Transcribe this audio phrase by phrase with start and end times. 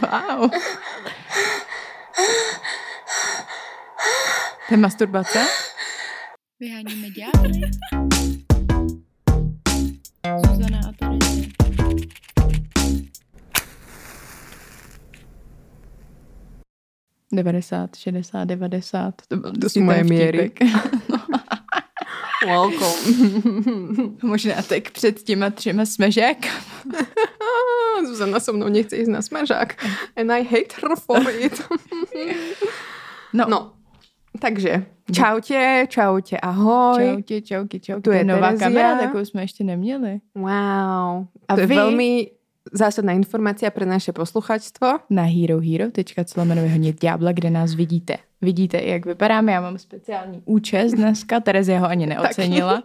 [0.00, 0.50] wow.
[4.68, 5.46] To je masturbace?
[6.60, 7.60] Vyháníme ďábly.
[10.46, 11.52] Zuzana a Terezie.
[17.34, 19.14] Devadesát, šedesát, devadesát.
[19.28, 20.52] To, byl To jsou moje míry.
[22.46, 23.12] Welcome.
[24.22, 26.46] Možná tak před těma třema smežek.
[28.12, 29.72] Zuzana so mnou nechce ísť na smažák.
[30.16, 31.56] And I hate her for it.
[33.32, 33.72] No, no.
[34.40, 37.04] Takže čaute, čaute, ahoj.
[37.04, 38.02] čautě, čauky, čauky.
[38.02, 38.68] Tu je nová Terezia.
[38.68, 40.20] kamera, takovou jsme ještě neměli.
[40.34, 41.26] Wow.
[41.48, 41.76] A to je vy?
[41.76, 42.10] veľmi
[42.72, 44.98] zásadná informácia pre naše posluchačstvo.
[45.10, 48.16] Na herohero.co vyhodnit ďábla, kde nás vidíte.
[48.42, 49.52] Vidíte, jak vypadáme.
[49.52, 51.40] Já mám speciální účes dneska.
[51.40, 52.82] Terezia ho ani neocenila.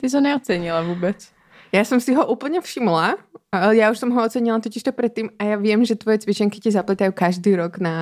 [0.00, 1.28] Ty jsi ho neocenila vůbec.
[1.72, 3.16] Ja som si ho úplne všimla.
[3.52, 6.56] ale Ja už som ho ocenila totiž to predtým a ja viem, že tvoje cvičenky
[6.60, 7.96] ti zapletajú každý rok na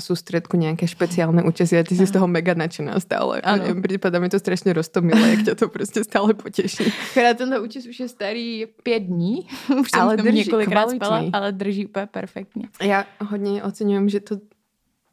[0.00, 3.44] sústredku nejaké špeciálne účesy a ty si z toho mega nadšená stále.
[3.44, 3.60] Ano.
[3.60, 6.92] Neviem, Prípada mi to strašne roztomilé, jak ťa to prostě stále poteší.
[7.14, 9.48] Teda tenhle účes už je starý pět dní.
[9.80, 12.68] Už jsem Ale tom drží, několikrát spala, ale drží úplně perfektně.
[12.80, 14.40] Ja hodne oceňujem, že to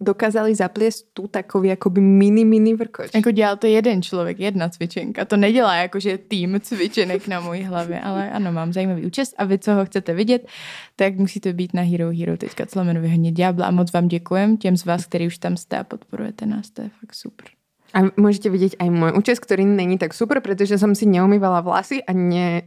[0.04, 3.16] dokázali zapliesť tu takový akoby mini, mini vrkoč.
[3.16, 5.26] Jako dělal to jeden člověk, jedna cvičenka.
[5.26, 9.34] To nedělá jako, že je tým cvičenek na mojí hlavě, ale ano, mám zajímavý účest
[9.38, 10.48] a vy, co ho chcete vidět,
[10.96, 15.28] tak musíte být na herohero.co vyhodnit ďábla a moc vám děkujem těm z vás, kteří
[15.28, 17.48] už tam jste a podporujete nás, to je fakt super.
[17.94, 22.02] A môžete vidieť aj môj účes, ktorý není tak super, pretože som si neumývala vlasy
[22.02, 22.66] a ne,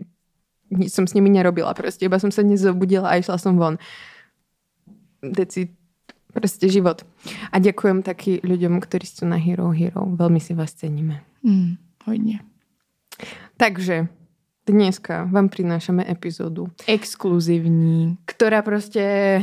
[0.71, 1.75] nič som s nimi nerobila.
[1.75, 3.75] Proste iba som sa dnes zobudila a išla som von.
[5.19, 5.67] Deci,
[6.37, 7.01] proste život.
[7.49, 10.05] A ďakujem taky ľuďom, ktorí sú na Hero Hero.
[10.05, 11.25] Veľmi si vás ceníme.
[11.41, 12.41] Hmm, hodně.
[13.57, 14.07] Takže
[14.69, 18.19] dneska vám prinášame epizódu, Exkluzivní.
[18.27, 19.41] ktorá proste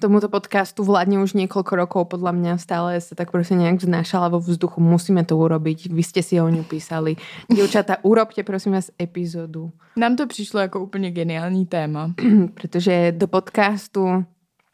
[0.00, 4.42] tomuto podcastu vládne už niekoľko rokov, podľa mňa stále sa tak proste nejak vznášala vo
[4.42, 4.82] vzduchu.
[4.82, 5.94] Musíme to urobiť.
[5.94, 7.14] Vy ste si o ňu písali.
[7.46, 9.70] Dievčata, urobte prosím vás epizódu.
[9.96, 12.14] Nám to přišlo jako úplně geniální téma.
[12.54, 14.24] pretože do podcastu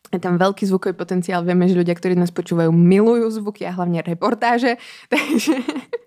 [0.08, 1.44] je tam veľký zvukový potenciál.
[1.44, 4.80] Vieme, že ľudia, ktorí nás počúvajú, milujú zvuky a hlavne reportáže.
[5.12, 5.52] Takže,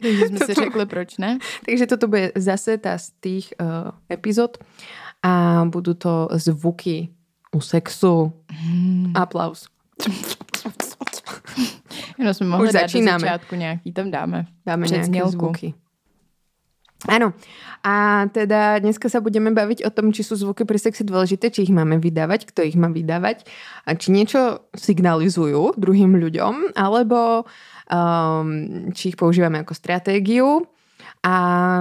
[0.01, 1.37] Takže jsme si Toto- řekli, proč ne?
[1.65, 4.57] takže toto bude zase tá z tých uh, epizód
[5.21, 7.13] a budú to zvuky
[7.53, 8.33] u sexu.
[8.49, 9.13] Hmm.
[9.13, 9.69] Aplaus.
[12.17, 13.19] Jenom jsme mohli Už dát začínáme.
[13.19, 14.45] do začátku nějaký, tam dáme.
[14.65, 15.31] Dáme Před znělku.
[15.31, 15.73] zvuky.
[17.09, 17.33] Áno.
[17.81, 21.65] A teda dneska sa budeme baviť o tom, či sú zvuky pri sexe dôležité, či
[21.65, 23.49] ich máme vydávať, kto ich má vydávať,
[23.89, 27.49] a či niečo signalizujú druhým ľuďom, alebo
[27.89, 30.69] um, či ich používame ako stratégiu.
[31.25, 31.33] A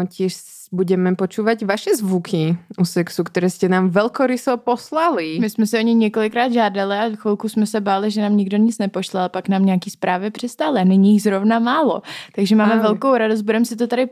[0.08, 0.36] tiež
[0.70, 5.42] budeme počúvať vaše zvuky u sexu, ktoré ste nám veľkoryso poslali.
[5.42, 8.56] My jsme se o ně několikrát žádali a chvilku jsme se báli, že nám nikdo
[8.56, 10.80] nic nepošle, ale pak nám nějaký zprávy přistály.
[10.80, 12.02] a Není jich zrovna málo.
[12.34, 12.82] Takže máme Ano.
[12.82, 14.08] velkou radost, budeme si to tady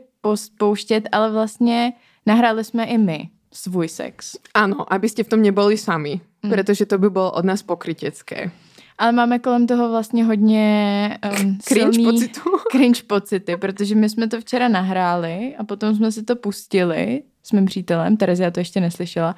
[0.57, 1.93] pouštět, ale vlastně
[2.25, 4.37] nahráli jsme i my svůj sex.
[4.53, 6.49] Áno, aby ste v tom neboli sami, Mm.
[6.53, 8.51] pretože to by bolo od nás pokrytecké.
[8.99, 12.41] Ale máme kolem toho vlastně hodně um, Cringe silný, pocitu.
[12.71, 17.51] cringe pocity, protože my jsme to včera nahráli a potom jsme si to pustili s
[17.51, 19.35] mým přítelem, Terezia to ještě neslyšela,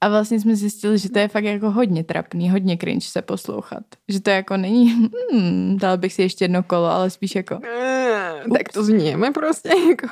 [0.00, 3.82] a vlastně jsme zjistili, že to je fakt jako hodně trapný, hodně cringe se poslouchat.
[4.08, 7.60] Že to jako není, hmm, dal bych si ještě jedno kolo, ale spíš jako...
[8.40, 9.68] Eh, tak to znieme prostě.
[9.90, 10.06] Jako.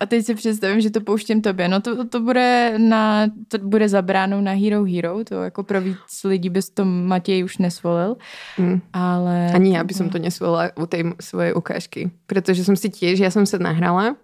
[0.00, 1.68] A teď si představím, že to pouštím tobě.
[1.68, 5.80] No to, to bude na, to bude za bránou na Hero Hero, to jako pro
[5.80, 8.16] víc lidí bys to Matěj už nesvolil,
[8.58, 8.80] Mm.
[8.92, 9.50] ale...
[9.54, 12.10] Ani ja by som to nesvolila u tej m- svojej ukážky.
[12.26, 14.14] Pretože som si tiež, ja som sa nahrala,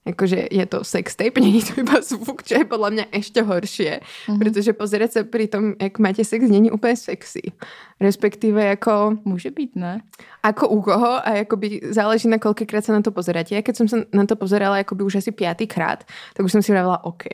[0.00, 4.00] akože je to sex tape, není to iba zvuk, čo je podľa mňa ešte horšie.
[4.00, 4.38] Mhm.
[4.40, 7.52] Pretože pozerať sa pri tom, jak máte sex, není úplne sexy.
[8.00, 10.00] Respektíve ako, Může být, ne?
[10.42, 13.52] ako u koho a akoby záleží na koľkýkrát sa na to pozeráte.
[13.52, 16.72] Ja keď som sa na to pozerala akoby už asi piatýkrát, tak už som si
[16.72, 17.28] vravela, OK,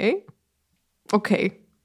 [1.14, 1.30] OK,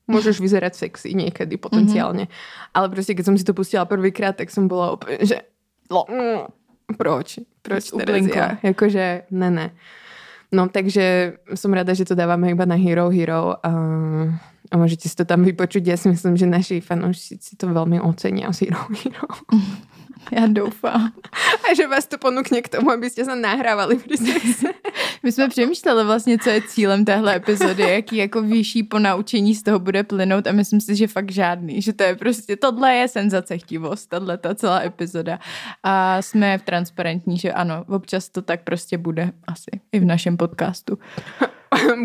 [0.10, 2.26] môžeš vyzerať sexy niekedy potenciálne.
[2.74, 5.46] Ale proste, keď som si to pustila prvýkrát, tak som bola úplne, že
[5.94, 6.42] no, mm,
[6.98, 7.46] proč?
[7.62, 7.94] Proč.
[7.94, 8.58] Terezia?
[8.66, 9.68] Jakože ne, ne.
[10.52, 13.72] No, takže som rada, že to dávame iba na Hero Hero a,
[14.68, 15.84] a môžete si to tam vypočuť.
[15.88, 19.28] Ja si myslím, že naši fanúšici to veľmi ocenia z Hero Hero.
[20.32, 21.12] Já doufám.
[21.72, 24.70] A že vás to ponúkne k tomu, aby ste sa nahrávali pri sexe.
[25.24, 29.80] My jsme přemýšleli vlastně, co je cílem téhle epizody, jaký jako vyšší ponaučení z toho
[29.80, 33.58] bude plynout a myslím si, že fakt žádný, že to je prostě, tohle je senzace
[33.58, 35.40] chtivost, tahle ta celá epizoda
[35.84, 40.38] a jsme v transparentní, že ano, občas to tak prostě bude asi i v našem
[40.38, 40.98] podcastu.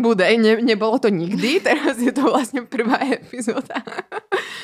[0.01, 3.83] Bude, ne, nebolo to nikdy, teraz je to vlastne prvá epizóda.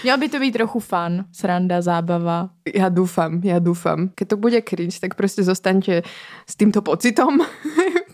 [0.03, 2.49] Měl by to být trochu fun, sranda, zábava.
[2.63, 4.15] Ja dúfam, ja dúfam.
[4.15, 6.07] Keď to bude cringe, tak proste zostaňte
[6.47, 7.43] s týmto pocitom,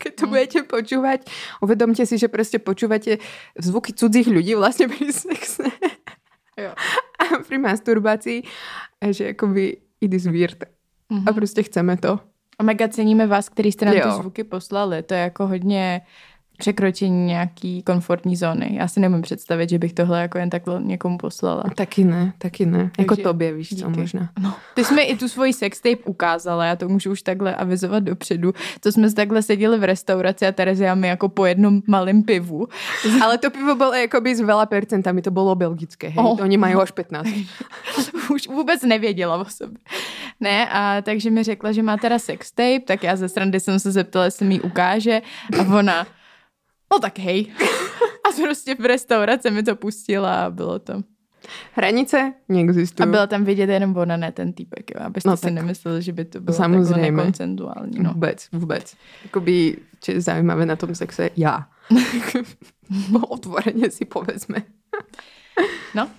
[0.00, 1.28] keď to budete počúvať.
[1.60, 3.20] Uvedomte si, že proste počúvate
[3.60, 5.68] zvuky cudzích ľudí vlastne pri sexe
[6.56, 6.72] Jo.
[7.20, 8.42] a pri masturbácii.
[9.00, 10.64] A že akoby it is weird.
[11.26, 12.20] A prostě chceme to.
[12.58, 14.02] A mega ceníme vás, který jste nám Jo.
[14.04, 15.02] ty zvuky poslali.
[15.02, 16.00] To je jako hodně
[16.60, 18.70] překročení nějaký komfortní zóny.
[18.72, 21.64] Já si nemůžu představit, že bych tohle jako jen takhle někomu poslala.
[21.74, 22.90] Taky ne, taky ne.
[22.98, 24.00] Jako Takže tobě, víš co, díky.
[24.00, 24.28] možná.
[24.40, 24.54] No.
[24.74, 28.52] Ty jsi mi i tu svoji sextape ukázala, já to můžu už takhle avizovat dopředu.
[28.80, 32.68] To jsme takhle seděli v restauraci a Terezia mi jako po jednom malém pivu.
[33.22, 36.24] Ale to pivo bylo jakoby s veľa percentami, to bylo belgické, hej.
[36.24, 36.40] Oh.
[36.40, 37.28] Oni mají až 15.
[38.30, 39.78] už vůbec nevěděla o sobě.
[40.40, 43.92] Ne, a takže mi řekla, že má teda sextape, tak já ze srandy jsem se
[43.92, 45.22] zeptala, jestli mi ukáže
[45.58, 46.06] a ona,
[46.92, 47.46] no tak hej.
[48.28, 51.02] A prostě v restauraci mi to pustila a bylo to.
[51.74, 53.08] Hranice neexistují.
[53.08, 56.02] A byla tam vidět jenom ona, ne ten týpek, jo, abyste No no, si nemysleli,
[56.02, 56.84] že by to bylo samozřejmě.
[56.88, 57.98] takhle nekoncentuální.
[57.98, 58.12] No.
[58.12, 58.94] Vůbec, vůbec.
[59.24, 61.68] Jakoby, čo je zaujímavé na tom sexe, já.
[63.28, 64.56] Otvoreně si povedzme.
[65.94, 66.10] no.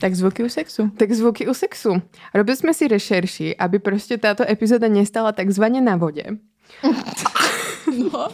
[0.00, 0.90] Tak zvuky u sexu.
[0.96, 2.02] Tak zvuky u sexu.
[2.34, 6.24] Robili jsme si rešerši, aby prostě táto epizoda nestala takzvaně na vodě.
[8.12, 8.28] No.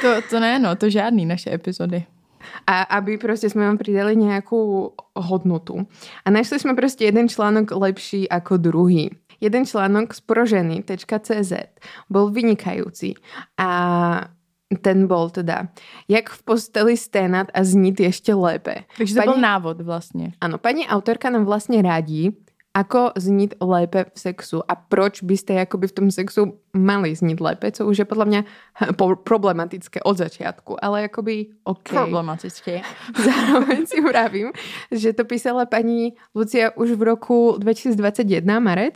[0.00, 2.04] To, to ne, no, to žádný naše epizody.
[2.66, 5.86] A aby prostě jsme vám pridali nějakou hodnotu.
[6.24, 9.10] A našli jsme prostě jeden článok lepší ako druhý.
[9.40, 11.52] Jeden článok z proženy.cz
[12.10, 13.14] bol vynikajúci
[13.58, 13.68] a
[14.80, 15.68] ten bol teda,
[16.08, 18.74] jak v posteli sténat a znít ještě lépe.
[18.98, 20.32] Takže to byl návod vlastně.
[20.40, 22.30] Ano, paní autorka nám vlastně radí,
[22.74, 27.72] ako znít lépe v sexu a proč byste jakoby v tom sexu mali znít lépe,
[27.72, 28.44] co už je podle mě
[29.24, 31.88] problematické od začátku, ale jakoby OK.
[31.88, 32.80] Problematické.
[33.24, 34.52] Zároveň si vravím,
[34.90, 38.94] že to písala paní Lucia už v roku 2021, marec.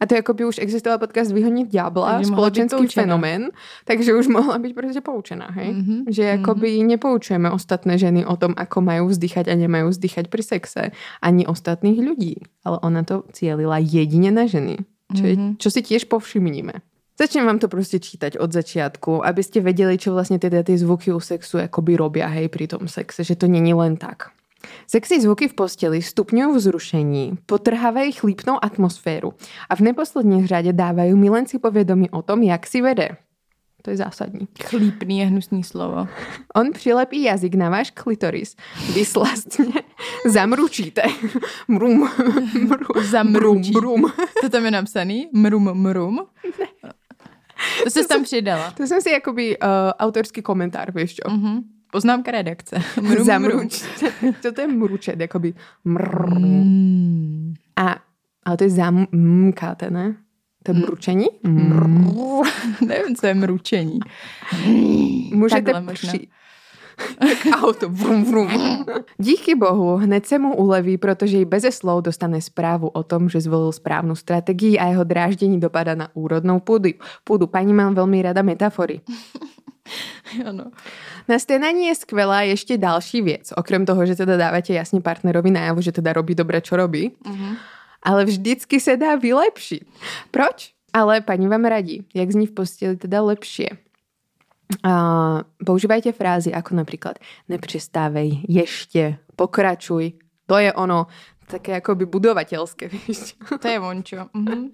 [0.00, 3.50] A to jakoby už existoval podcast Vyhonit ďábla, Takže společenský fenomén,
[3.84, 5.72] takže už mohla být prostě poučená, hej?
[5.72, 10.42] Mhm, Že jakoby nepoučujeme ostatné ženy o tom, ako majú vzdychať a nemajú vzdychať pri
[10.42, 10.82] sexe,
[11.22, 12.34] ani ostatných ľudí.
[12.64, 14.76] Ale ona to cielila jedine na ženy,
[15.12, 15.56] čo, Mhm.
[15.60, 16.72] čo si tiež povšimníme.
[17.20, 21.12] Začnem vám to prostě čítať od začiatku, aby ste vedeli, čo vlastne teda tie zvuky
[21.12, 24.32] u sexu jakoby robia, hej, pri tom sexe, že to není len tak.
[24.86, 29.32] Sexy zvuky v posteli stupňujú vzrušení, potrhávají chlípnou atmosféru
[29.68, 33.16] a v neposlední řadě dávají milenci povědomí o tom, jak si vede.
[33.82, 34.48] To je zásadní.
[34.64, 36.08] Chlípný je hnusný slovo.
[36.54, 38.56] On přilepí jazyk na váš klitoris.
[38.94, 39.66] Vy slastně
[40.26, 41.02] zamručíte.
[41.68, 42.10] Mrum,
[42.54, 43.72] mrum, Zamručí.
[43.72, 44.12] Mrum, mrum.
[44.40, 45.28] To tam je napsaný?
[45.32, 46.26] Mrum, mrum?
[47.84, 48.70] To jsi tam přidala.
[48.70, 49.66] To jsem si jakoby uh,
[49.98, 51.30] autorský komentár, víš čo?
[51.30, 51.79] Mhm.
[51.92, 52.82] Poznámka redakce.
[53.24, 53.84] Zamruč.
[54.42, 55.54] Co to je mručet, jakoby
[55.84, 56.38] mrr.
[56.38, 57.54] Mm.
[57.76, 57.96] A,
[58.44, 60.16] ale to je zamkáte, ne?
[60.62, 61.26] To je mručení?
[62.86, 63.98] Nevím, co je mručení.
[65.32, 66.28] Můžete při...
[67.62, 68.48] Auto, vrum, vrum.
[69.18, 73.40] Díky bohu, hned se mu uleví, protože i beze slov dostane zprávu o tom, že
[73.40, 76.90] zvolil správnou strategii a jeho dráždění dopadá na úrodnou půdu.
[77.24, 77.46] půdu.
[77.46, 79.00] Paní mám velmi rada metafory.
[80.46, 80.64] Ano.
[81.28, 85.80] Na sténaní je skvelá ještě další věc, okrem toho, že teda dáváte jasně partnerovi najavu,
[85.80, 87.10] že teda robí dobré, čo robí.
[87.26, 87.56] Mhm.
[88.02, 89.84] Ale vždycky se dá vylepšit.
[90.30, 90.72] Proč?
[90.92, 93.68] Ale paní vám radí, jak zní v posteli teda lepšie.
[94.82, 94.92] A
[95.66, 100.12] používajte frázy ako napríklad nepřestávej, ještě, pokračuj.
[100.46, 101.06] To je ono
[101.50, 103.34] také akoby budovateľské, víš.
[103.60, 104.26] To je vončo.
[104.34, 104.70] Mhm.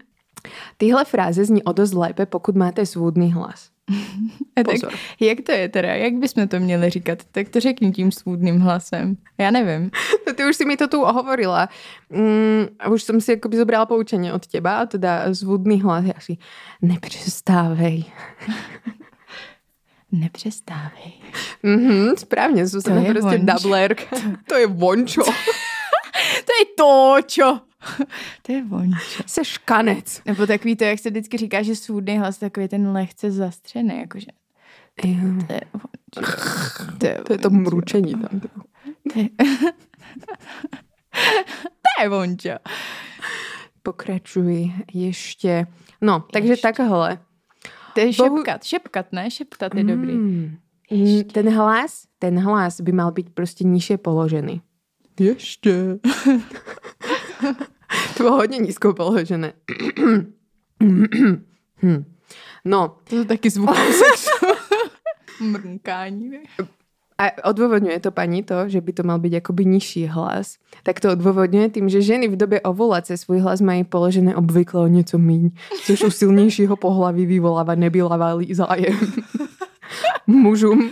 [0.77, 3.71] Tyhle fráze zní o dost lépe, pokud máte svůdný hlas.
[4.57, 4.93] A tak, Pozor.
[5.21, 5.95] jak to je teda?
[5.95, 7.19] Jak bychom to měli říkat?
[7.33, 9.17] Tak to řekni tím svůdným hlasem.
[9.39, 9.91] Já nevím.
[10.27, 11.69] No, Ty už si mi to tu hovorila.
[12.11, 16.13] Mm, a už som si akoby zobrala poučenie od teba, a teda zvudný hlas je
[16.13, 16.35] asi
[16.83, 18.05] nepřestávej.
[20.13, 21.13] Nepřestávej.
[21.63, 23.63] Mhm, správně, Zuzana To je prostě vonč.
[23.63, 24.17] dublerka.
[24.49, 25.23] To je vončo.
[26.45, 27.61] To je točo.
[28.43, 29.23] To je vončo.
[29.27, 30.21] Seš kanec.
[30.27, 34.27] Nebo takový to, jak se vždycky říká, že svůdný hlas takový ten lehce zastřený, jakože
[35.01, 36.33] to je vončo.
[36.99, 38.41] To je, To je to mručení tam.
[39.13, 39.29] To je,
[41.83, 42.51] to je vončo.
[43.83, 45.67] Pokračuj ještě.
[46.01, 46.63] No, takže Ještě.
[46.63, 47.19] takhle.
[47.97, 48.65] To je Bohu- šepkat.
[48.65, 49.31] Šepkat, ne?
[49.31, 50.13] Šeptat je dobrý.
[50.13, 50.57] Mm.
[51.33, 54.63] Ten hlas, ten hlas by mal být prostě níže položený.
[55.21, 55.99] Ještě.
[58.17, 59.53] To bylo hodně nízko položené.
[61.83, 62.05] Hm.
[62.65, 64.31] No, To jsou taky sexu.
[65.41, 66.31] Mrnkání.
[67.19, 70.61] A odôvodňuje to pani to, že by to mal byť akoby nižší hlas.
[70.85, 74.87] Tak to odôvodňuje tým, že ženy v dobe ovulácie svůj hlas mají položené obvykle o
[74.87, 75.51] něco míň,
[75.85, 78.99] což u silnějšího pohlaví vyvolává nebylavý zájem.
[80.27, 80.91] Mužům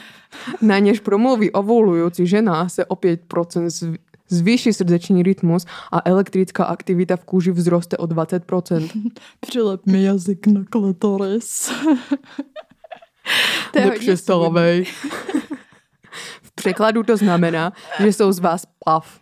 [0.62, 7.16] na než promluví ovulujúci žena se o 5% zv- zvýši srdeční rytmus a elektrická aktivita
[7.16, 8.88] v kůži vzroste o 20%.
[9.40, 11.72] Přilep mi jazyk na klitoris.
[13.74, 14.86] Nepřestávej.
[16.42, 19.20] V překladu to znamená, že jsou z vás pav.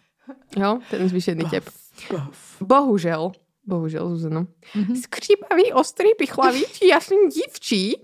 [0.57, 1.65] Jo, ten zvýšený těp.
[2.61, 3.33] Bohužel,
[3.67, 4.97] bohužel, Zuzano, Mhm.
[4.97, 7.97] skřípavý, ostrý, pichlavý či jasný dívčí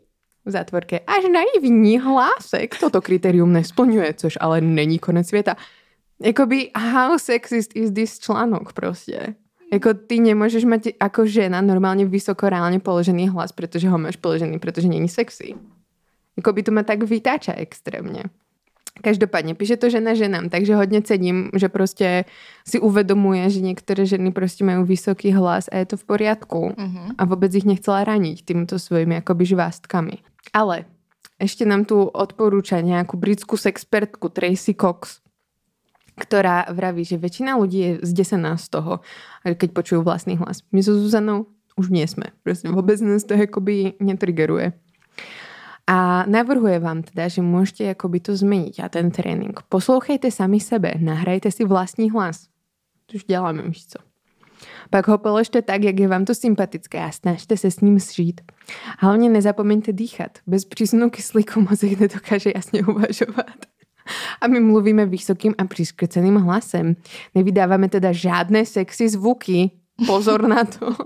[0.44, 5.56] v zátvorke až naivní hlásek toto kritérium nesplňuje, což ale není konec světa.
[6.22, 9.34] Jakoby how sexist is this článok prostě.
[9.72, 14.58] Jako ty nemůžeš mít jako žena normálně vysoko reálně položený hlas, protože ho máš položený,
[14.58, 15.54] protože není sexy.
[16.36, 18.22] Jakoby to mě tak vytáča extrémně.
[19.00, 22.24] Každopádně píše to žena ženám, takže hodně cením, že prostě
[22.68, 27.14] si uvedomuje, že některé ženy prostě mají vysoký hlas a je to v poriadku Mhm.
[27.18, 30.18] a vůbec ich nechcela raniť týmto svojimi akoby žvástkami.
[30.52, 30.84] Ale
[31.38, 35.22] ešte nám tu odporúča nejakú britskú sexpertku Tracy Cox,
[36.18, 38.92] ktorá vraví, že väčšina ľudí je zdesená z toho,
[39.46, 40.66] keď počujú vlastný hlas.
[40.74, 41.46] My so Zuzanou
[41.78, 42.34] už nie sme.
[42.42, 44.74] Proste vôbec nás to akoby netriggeruje.
[46.26, 49.62] Navrhuje vám teda, že môžete akoby to zmeniť a ten trénink.
[49.68, 52.48] Poslouchejte sami sebe, nahrajte si vlastní hlas.
[53.06, 53.98] To už děláme, víš co.
[54.90, 58.40] Pak ho položte tak, jak je vám to sympatické a snažte se s ním sžít.
[58.98, 60.38] Hlavně nezapomeňte dýchat.
[60.46, 63.56] Bez přísunu kyslíku mozek nedokáže jasně uvažovat.
[64.40, 66.96] A my mluvíme vysokým a přiškrceným hlasem.
[67.34, 69.70] Nevydáváme teda žádné sexy zvuky.
[70.06, 70.96] Pozor na to.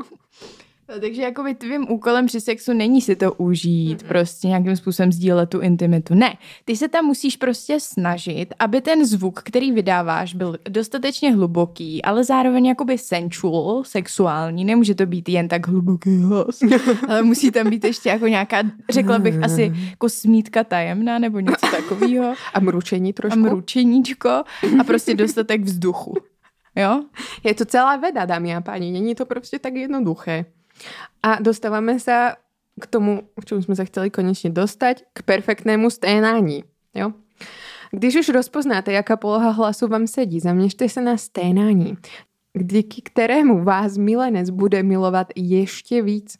[0.92, 5.50] No, takže jakoby tvým úkolem při sexu není si to užít, prostě nějakým způsobem sdílet
[5.50, 6.14] tu intimitu.
[6.14, 6.34] Ne,
[6.64, 12.24] ty se tam musíš prostě snažit, aby ten zvuk, který vydáváš, byl dostatečně hluboký, ale
[12.24, 14.64] zároveň jakoby sensual, sexuální.
[14.64, 16.58] Nemůže to být jen tak hluboký hlas,
[17.08, 21.66] ale musí tam být ještě jako nějaká, řekla bych asi jako smítka tajemná nebo něco
[21.70, 22.34] takového.
[22.54, 23.38] A mručení A trošku.
[23.38, 24.28] mručeníčko
[24.80, 26.14] a prostě dostatek vzduchu.
[26.76, 27.02] Jo?
[27.44, 28.92] Je to celá veda, dámy a páni.
[28.92, 30.44] Není to prostě tak jednoduché.
[31.22, 32.32] A dostáváme se
[32.80, 36.64] k tomu, k čemu jsme se chceli konečně dostať, k perfektnému sténání.
[36.94, 37.12] Jo?
[37.90, 41.96] Když už rozpoznáte, jaká poloha hlasu vám sedí, zaměřte se na sténání,
[42.58, 46.38] díky kterému vás milenec bude milovat ještě víc.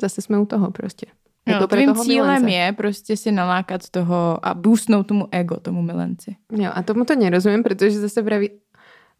[0.00, 1.06] Zase jsme u toho prostě.
[1.46, 2.50] Je Jo, to tvým toho cílem milence.
[2.50, 6.36] je prostě si nalákat toho a boostnout tomu ego, tomu milenci.
[6.52, 8.50] Jo, a tomu to nerozumím, protože zase praví,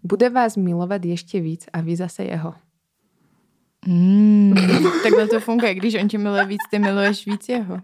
[0.02, 2.54] bude vás milovat ještě víc a vy zase jeho.
[3.86, 4.54] Mm,
[5.02, 5.74] takhle to funguje.
[5.74, 7.80] Když on tě miluje víc, ty miluješ víc jeho.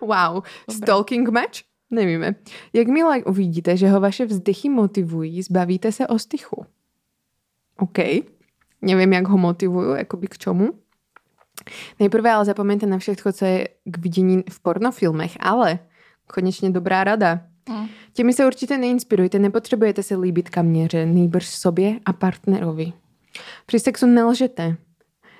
[0.00, 1.60] Wow, stalking match?
[1.90, 2.34] Nevíme.
[2.72, 6.66] Jakmile uvidíte, že ho vaše vzdychy motivují, zbavíte se ostychu.
[7.78, 7.98] OK.
[8.82, 10.68] Nevím, jak ho motivují, jakoby k čemu.
[12.00, 15.78] Nejprve ale zapomeňte na všechno, co je k vidění v pornofilmech, ale
[16.26, 17.40] konečně dobrá rada.
[17.68, 17.86] Mm.
[18.12, 22.92] Těmi se určitě neinspirujte, nepotřebujete se líbit kaměře, nejbrž sobě a partnerovi.
[23.66, 24.76] Při sexu nelžete.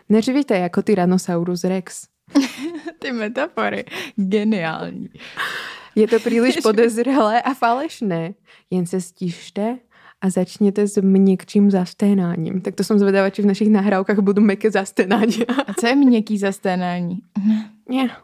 [0.09, 2.07] Neřvíte jako Tyrannosaurus Rex.
[2.99, 3.85] Ty metafory.
[4.17, 5.09] Geniální.
[5.95, 8.35] Je to příliš podezřelé a falešné.
[8.71, 9.79] Jen se stište
[10.21, 12.61] a začněte s měkčím zasténáním.
[12.61, 15.47] Tak to jsem zvedavá, či v našich nahrávkách budu meké zasténání.
[15.67, 17.19] A co je měkký zasténání?
[17.89, 18.17] Ne.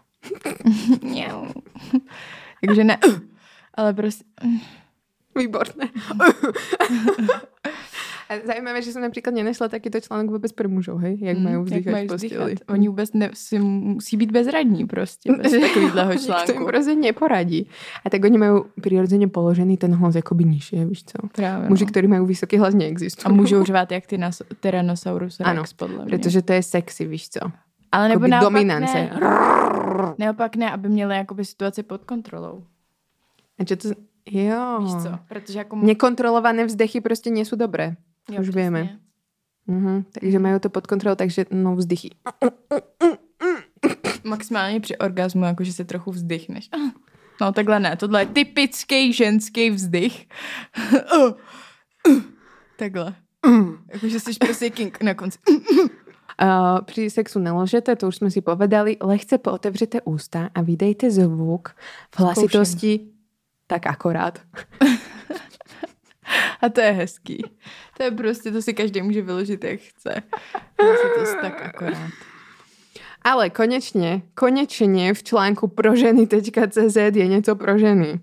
[1.02, 1.46] Mňau.
[2.66, 2.98] Takže ne.
[3.74, 4.24] Ale prostě...
[5.36, 5.88] Výborné.
[8.32, 11.18] A zajímavé, že jsem například nenesla takýto článek vůbec pro mužov, hej?
[11.20, 12.36] Jak Mm, mají jak vzdychat mají v posteli.
[12.44, 12.70] vzdychat.
[12.70, 15.32] Oni vůbec ne, si musí být bezradní prostě.
[15.32, 16.66] Bez takovýhleho Nikdo jim článku.
[16.66, 17.68] prostě neporadí.
[18.04, 21.28] A tak oni mají přirozeně položený ten hlas jakoby nižší, víš co?
[21.28, 21.90] Právě, Muži, no.
[21.90, 23.24] kteří mají vysoký hlas, neexistují.
[23.32, 26.18] A můžou řvát jak ty nas- Tyrannosaurus Rex, Ano, podle mě.
[26.18, 27.40] Protože to je sexy, víš co?
[27.92, 28.94] Ale nebo naopak dominance.
[28.94, 29.10] ne.
[30.18, 32.64] Naopak ne, aby měli jakoby situaci pod kontrolou.
[33.58, 33.88] A čo to...
[34.30, 34.78] Jo.
[34.82, 35.18] Víš co?
[35.28, 35.76] Protože jako...
[35.76, 37.94] Nekontrolované vzdechy prostě nejsou dobré.
[38.30, 38.98] Jo, už víme.
[39.66, 42.10] Mhm, takže mají to pod kontrolou, takže no vzdychy.
[44.24, 46.70] Maximálně při orgasmu, jakože se trochu vzdychneš.
[47.40, 50.28] No takhle ne, tohle je typický ženský vzdych.
[52.78, 53.14] takhle.
[53.92, 55.38] Jakože jsi prostě king na konci.
[56.42, 58.96] Uh, při sexu nelžete, to už jsme si povedali.
[59.02, 61.68] Lehce pootevřete ústa a vydejte zvuk
[62.14, 63.12] v hlasitosti
[63.66, 64.38] tak akorát.
[66.62, 67.42] A to je hezký.
[67.96, 70.22] To je prostě, to si každý může vyložit, jak chce.
[70.82, 72.10] Vlastně to tak akorát.
[73.22, 78.20] Ale konečne, konečne v článku proženy.cz je něco pro ženy.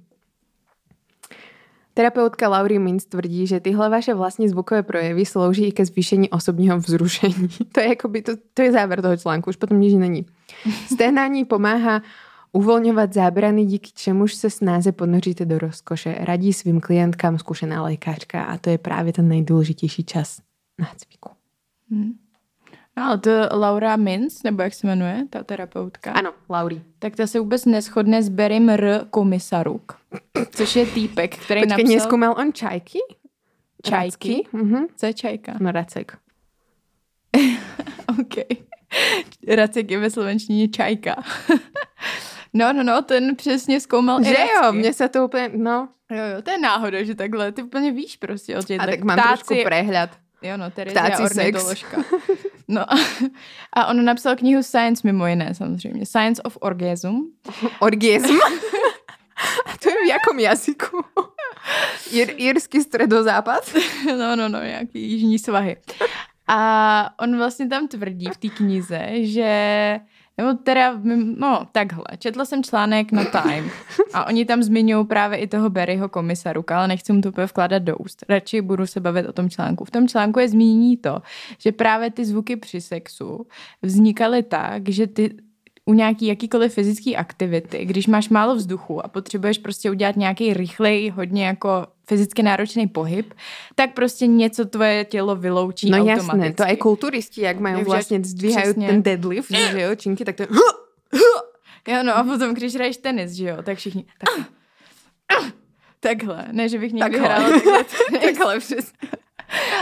[1.93, 6.77] Terapeutka Laurie Mintz tvrdí, že tyhle vaše vlastní zvukové projevy slouží i ke zvýšení osobního
[6.77, 7.49] vzrušení.
[7.71, 10.25] To je, jakoby, to, to je záver toho článku, už potom nič není.
[10.93, 12.01] Stehnání pomáhá
[12.51, 16.15] uvolňovat zábrany, díky čemuž se snáze ponoříte do rozkoše.
[16.19, 20.41] Radí svým klientkám zkušená lékařka a to je právě ten nejdůležitější čas
[20.79, 21.29] nácviku.
[21.91, 22.13] Hmm.
[22.97, 26.11] No, ale to Laura Mintz, nebo jak se jmenuje, ta terapeutka.
[26.11, 26.81] Ano, Laurie.
[26.99, 29.05] Tak ta se vůbec neschodne s Berim R.
[29.09, 29.97] Komisaruk,
[30.51, 31.95] což je týpek, který Počkej, napsal...
[31.95, 32.99] neskoumal on čajky?
[33.83, 34.47] Čajky?
[34.53, 34.85] Mhm.
[34.95, 35.53] Co je čajka?
[35.59, 36.17] No, racek.
[38.19, 38.59] OK.
[39.47, 41.23] Racek je ve slovenštině čajka.
[42.53, 45.89] No, no, no, ten přesně zkoumal Že jo, mně se to úplně, no.
[46.11, 49.03] Jo, jo, to je náhoda, že takhle, ty úplně víš prostě o těch A tak
[49.03, 50.09] mám trošku prehľad.
[50.41, 51.97] Jo, no, Terezia Ptáci ornitoložka.
[52.67, 52.95] No a,
[53.73, 56.05] a on napsal knihu Science mimo jiné samozřejmě.
[56.05, 57.15] Science of Orgasm.
[57.79, 58.37] Orgiezm.
[59.65, 61.05] A to je v jakom jazyku?
[62.11, 63.73] Ir, irský středozápad?
[64.05, 65.77] No, no, no, nějaký jižní svahy.
[66.47, 69.99] A on vlastně tam tvrdí v té knize, že
[70.39, 70.99] nebo teda,
[71.37, 73.69] no takhle, četla jsem článek na Time
[74.13, 77.83] a oni tam zmiňují právě i toho Barryho komisaruka, ale nechci mu to úplně vkládat
[77.83, 78.23] do úst.
[78.29, 79.85] Radši budu se bavit o tom článku.
[79.85, 81.21] V tom článku je zmínění to,
[81.57, 83.47] že právě ty zvuky při sexu
[83.81, 85.35] vznikaly tak, že ty
[85.89, 91.09] u nějaký jakýkoliv fyzické aktivity, když máš málo vzduchu a potřebuješ prostě udělat nějaký rychlej,
[91.09, 93.33] hodně jako fyzicky náročný pohyb,
[93.75, 96.27] tak prostě něco tvoje tělo vyloučí No automaticky.
[96.37, 100.43] jasné, to aj kulturisti, jak mají vlastně zdvíhají ten deadlift, že jo, činky, tak to
[100.43, 100.47] je...
[101.87, 104.05] Jo, no a potom, když hraješ tenis, že jo, tak všichni...
[104.17, 104.47] Tak,
[105.99, 107.29] takhle, ne, že bych někdy Takhle.
[107.29, 107.83] hrála takhle.
[108.21, 109.09] Takhle přesně.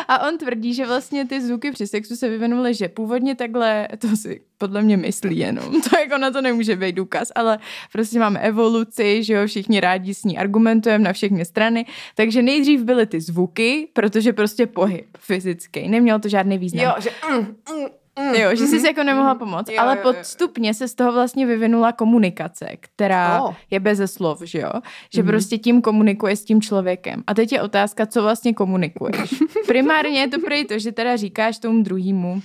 [0.07, 4.07] A on tvrdí, že vlastně ty zvuky při sexu se vyvinuly, že původně takhle, to
[4.17, 7.59] si podle mě myslí jenom, to jako na to nemůže být důkaz, ale
[7.91, 12.83] prostě máme evoluci, že jo, všichni rádi s ní argumentujeme na všechny strany, takže nejdřív
[12.83, 16.85] byly ty zvuky, protože prostě pohyb fyzický, nemělo to žádný význam.
[16.85, 17.09] Jo, že...
[17.31, 17.85] Mm, mm,
[18.19, 20.13] mm, Jo, že jsi si jako nemohla pomoct, Jo, ale jo, jo.
[20.13, 23.53] postupně se z toho vlastně vyvinula komunikace, která Oh.
[23.71, 24.71] je beze slov, že jo?
[25.13, 25.31] Že Mhm.
[25.31, 27.23] prostě tím komunikuje s tím člověkem.
[27.27, 29.33] A teď je otázka, co vlastně komunikuješ.
[29.67, 32.41] Primárně je to prý to, že teda říkáš tomu druhému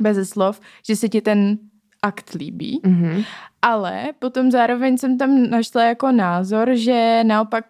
[0.00, 1.58] beze slov, že se ti ten
[2.02, 3.22] akt líbí, Mhm.
[3.62, 7.64] ale potom zároveň jsem tam našla jako názor, že naopak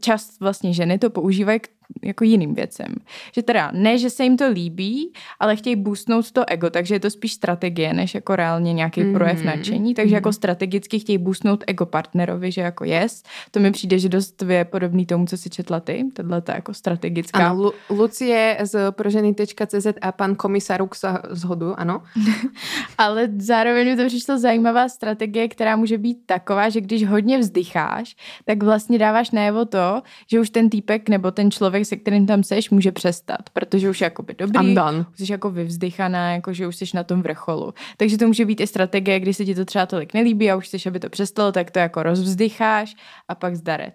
[0.00, 1.68] čas vlastně ženy to používají k
[2.02, 2.86] jako jiným věcem.
[3.34, 7.00] Že teda ne, že se jim to líbí, ale chtějí boostnout to ego, takže je
[7.00, 9.14] to spíš strategie, než jako reálně nějaký Mhm.
[9.14, 9.94] projev nadšení.
[9.94, 10.14] Takže Mhm.
[10.14, 13.22] jako strategicky chtějí boostnout ego partnerovi, že jako yes.
[13.50, 16.04] To mi přijde, že dost je podobný tomu, co si četla ty.
[16.12, 17.38] Tohle ta jako strategická.
[17.50, 22.02] Ano, Lu- Lucie z proženy.cz a pan komisaruk sa zhodu, ano.
[22.98, 28.16] Ale zároveň mi to přišlo zajímavá strategie, která může být taková, že když hodně vzdycháš,
[28.44, 32.42] tak vlastně dáváš najevo to, že už ten týpek nebo ten člověk, se kterým tam
[32.42, 35.06] seš, může přestat, protože už je jakoby dobrý, I'm done.
[35.12, 37.74] už jsi jako vyvzdychaná, jako že už jsi na tom vrcholu.
[37.96, 40.64] Takže to může být i strategie, když se ti to třeba tolik nelíbí a už
[40.64, 42.96] chceš, aby to přestalo, tak to jako rozvzdycháš
[43.28, 43.94] a pak zdarec.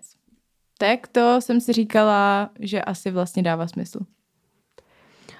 [0.77, 3.99] Tak to jsem si říkala, že asi vlastně dává smysl.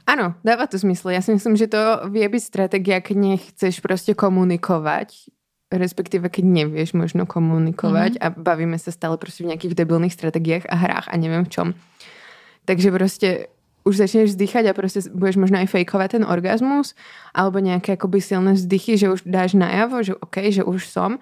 [0.05, 1.17] Áno, dáva to zmysel.
[1.17, 5.33] Ja si myslím, že to vie byť stratégia, keď nechceš proste komunikovať,
[5.73, 8.37] respektíve keď nevieš možno komunikovať mm-hmm.
[8.37, 11.67] a bavíme sa stále proste v nejakých debilných strategiách a hrách a neviem v čom.
[12.65, 13.29] Takže proste
[13.85, 16.97] už začneš vzdychať a proste budeš možno aj fejkovať ten orgazmus
[17.37, 21.21] alebo nejaké akoby silné vzdychy, že už dáš najavo, že OK, že už som.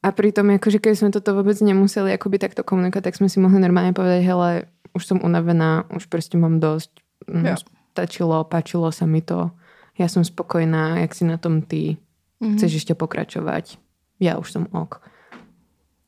[0.00, 3.60] A pritom, akože keď sme toto vôbec nemuseli akoby takto komunikovať, tak sme si mohli
[3.60, 4.48] normálne povedať, hele,
[4.96, 7.02] už som unavená, už proste mám dosť.
[7.28, 7.54] Mm, Jo.
[7.92, 9.50] Stačilo, páčilo sa mi to.
[9.98, 11.98] Ja som spokojná, jak si na tom ty.
[12.38, 12.56] Mhm.
[12.56, 13.82] Chceš ešte pokračovať?
[14.22, 15.02] Ja už som ok.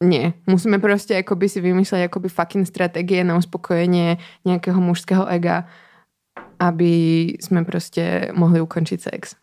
[0.01, 4.17] Nie, musíme proste akoby si vymýšľať akoby fucking stratégie na uspokojenie
[4.49, 5.69] nejakého mužského ega,
[6.57, 6.93] aby
[7.37, 9.37] sme proste mohli ukončiť sex.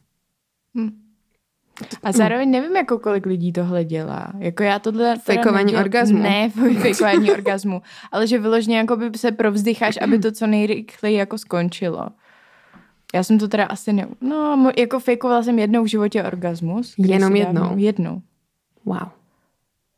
[2.03, 4.33] A zároveň nevím, jako kolik lidí tohle dělá.
[4.39, 5.15] Jako já tohle...
[5.19, 6.23] Fejkování orgazmu.
[6.23, 6.49] Ne,
[6.81, 7.81] fejkování orgazmu.
[8.11, 12.07] Ale že vyloženě jako by se provzdycháš, aby to co nejrychleji jako skončilo.
[13.13, 14.07] Já jsem to teda asi ne...
[14.21, 16.93] No, jako fejkovala jsem jednou v životě orgasmus.
[16.97, 17.77] Jenom jednou?
[17.77, 18.21] Jednou.
[18.85, 19.16] Wow.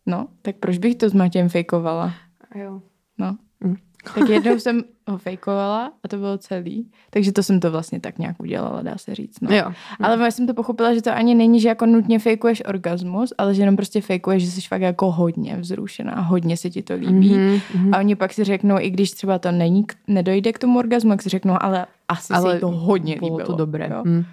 [0.10, 2.13] No, tak proč bych to s Matějem fejkovala?
[2.56, 2.82] Jo.
[3.17, 3.38] No.
[3.60, 3.76] Mm.
[4.15, 6.91] Tak jednou jsem ho fejkovala a to bylo celý.
[7.10, 9.41] Takže to jsem to vlastně tak nějak udělala, dá se říct.
[9.41, 9.56] No.
[9.56, 9.72] Jo.
[10.00, 13.56] Ale já jsem to pochopila, že to ani není, že jako nutně fejkuješ orgasmus, ale
[13.56, 17.34] že jenom prostě fejkuješ, že jsi fakt jako hodně vzrušená, hodně se ti to líbí.
[17.34, 17.93] Mhm, mhm.
[17.93, 21.22] A oni pak si řeknou, i když třeba to není, nedojde k tomu orgasmu, tak
[21.22, 23.48] si řeknou, ale asi ale se jí to hodně Bolo líbilo.
[23.48, 23.89] to dobré.
[23.91, 24.04] Jo?
[24.06, 24.26] Hm.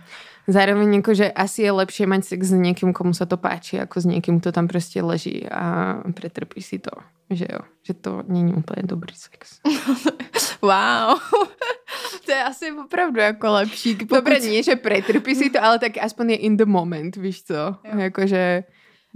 [0.47, 4.07] Zároveň akože asi je lepšie mať sex s niekým, komu sa to páči, ako s
[4.07, 6.95] niekým, kto tam proste leží a pretrpí si to.
[7.31, 9.61] Že jo, že to není úplně dobrý sex.
[10.63, 11.21] Wow.
[12.27, 13.95] to je asi opravdu jako lepší.
[13.95, 14.15] Pokud...
[14.15, 17.77] Dobre, nie, že pretrpí si to, ale tak aspoň je in the moment, víš co?
[17.99, 18.65] Jakože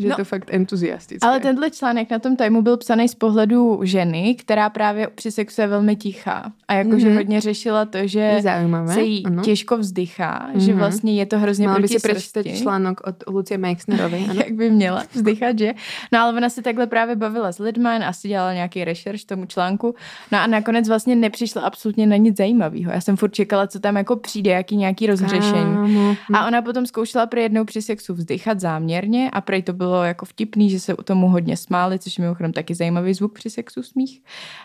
[0.01, 1.29] že no, je to fakt entuziastické.
[1.29, 5.61] Ale tenhle článek na tom tajmu byl psaný z pohledu ženy, která právě při sexu
[5.61, 6.53] je velmi tichá.
[6.69, 7.15] A jakože mm-hmm.
[7.15, 8.95] hodně řešila to, že Zajímavé.
[8.95, 9.43] se jí ano.
[9.43, 10.59] těžko vzdychá, mm-hmm.
[10.59, 14.27] že vlastně je to hrozně Mala proti by si přečítat článok od Lucie Meixnerovej.
[14.31, 14.41] Ano?
[14.45, 15.73] Jak by měla vzdychat, že?
[16.13, 19.95] No ale ona se takhle právě bavila s lidmi, asi dělala nějaký rešerš tomu článku.
[20.33, 22.93] No a nakonec vlastně nepřišla absolutně na nic zajímavého.
[22.93, 25.75] Já jsem furt čekala, co tam jako přijde, jaký nějaký rozřešení.
[25.75, 26.17] Kámo.
[26.35, 30.27] A ona potom zkoušela pro jednou při sexu vzdychat záměrně a prej to bylo jako
[30.27, 33.83] vtipný, že se u tomu hodně smáli, což je mimochodem taky zajímavý zvuk při sexu
[33.83, 34.23] smích.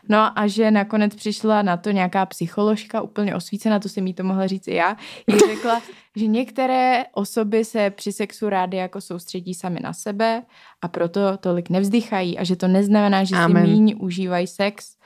[0.09, 4.23] No a že nakonec přišla na to nějaká psycholožka úplně osvícená, to jsem jí to
[4.23, 5.81] mohla říct i já, jí řekla,
[6.15, 10.43] že některé osoby se při sexu rády jako soustředí sami na sebe
[10.81, 13.65] a proto tolik nevzdychají a že to neznamená, že Amen.
[13.65, 14.97] si míň užívají sex.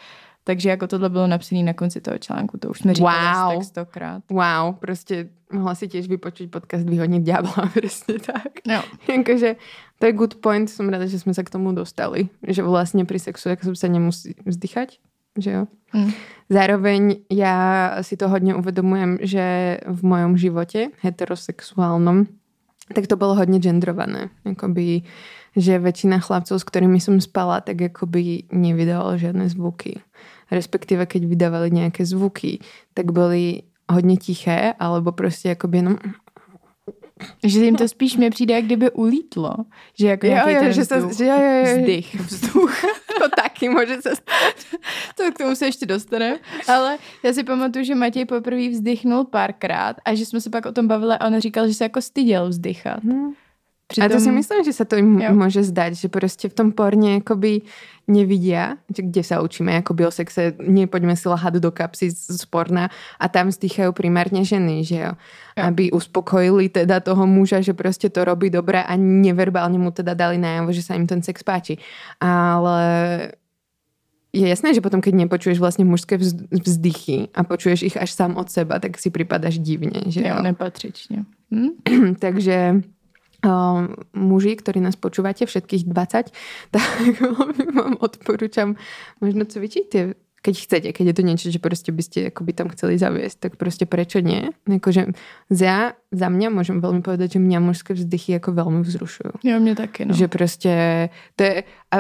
[0.44, 3.56] Takže jako tohle bylo napsané na konci toho článku, to už jsme říkali Wow.
[3.56, 4.24] tak stokrát.
[4.32, 8.62] Wow, prostě mohla si tiež vypočuť podcast Vyhodniť diabla, presne tak.
[8.68, 8.82] No.
[9.10, 9.56] Jakože
[10.00, 12.30] to je good point, som rada, že sme sa k tomu dostali.
[12.46, 15.02] Že vlastne pri sexu jak sa nemusí vzdychať,
[15.38, 15.64] že jo.
[15.94, 16.12] Mm.
[16.50, 17.56] Zároveň ja
[18.02, 22.30] si to hodne uvedomujem, že v mojom živote heterosexuálnom
[22.90, 24.34] tak to bolo hodne gendrované.
[24.46, 25.06] Jakoby,
[25.56, 30.02] že väčšina chlapcov, s ktorými som spala, tak akoby nevydávalo žiadne zvuky.
[30.50, 32.62] Respektíve, keď vydávali nejaké zvuky,
[32.94, 35.98] tak boli hodně tiché, alebo prostě akoby jenom
[37.44, 39.56] Že jim to spíš mě přijde, jak kdyby ulítlo.
[40.00, 41.78] Že jako Jo, nějaký jo, ten že vzduch, že jo, jo, jo.
[41.78, 42.16] vzdych.
[42.16, 42.82] vzduch.
[43.22, 44.80] to taky může se stát.
[45.16, 46.40] To k tomu se ještě dostaneme.
[46.68, 50.72] Ale já si pamatuju, že Matěj poprvé vzdychnul párkrát a že jsme se pak o
[50.72, 53.04] tom bavili a on říkal, že se jako styděl vzdychat.
[53.04, 53.32] Hm.
[53.90, 55.34] Přitom, A to si myslím, že sa to im Jo.
[55.34, 57.62] môže zdať, že prostě v tom porne akoby
[58.08, 62.90] nevidia, že kde sa učíme akoby o sexe, nepoďme si lahať do kapsy z porna
[63.20, 65.12] a tam vzdychajú primárne ženy, že jo.
[65.58, 65.64] Jo.
[65.74, 70.38] Aby uspokojili teda toho muža, že prostě to robí dobre a neverbálne mu teda dali
[70.38, 71.78] najavo, že sa im ten sex páči.
[72.22, 72.78] Ale
[74.34, 78.38] je jasné, že potom, keď nepočuješ vlastně mužské vz- vzdychy a počuješ ich až sám
[78.38, 80.42] od seba, tak si připadáš divně, že jo, jo.
[80.42, 81.26] nepatřičně.
[81.52, 81.70] Hm?
[82.20, 82.82] Takže
[83.46, 86.32] um, muži, ktorí nás počúvate, všetkých 20,
[86.74, 86.84] tak
[87.74, 88.76] vám odporúčam
[89.22, 93.40] možno cvičíte, keď chcete, keď je to niečo, že prostě byste akoby tam chceli zaviesť,
[93.40, 94.50] tak prostě prečo nie?
[94.70, 95.06] Jakože
[95.50, 99.32] za, za mňa môžem veľmi povedať, že mňa mužské vzdychy jako veľmi vzrušujú.
[99.44, 100.16] Jo, mě taky, no.
[100.16, 100.74] Že prostě
[101.36, 101.98] to je, a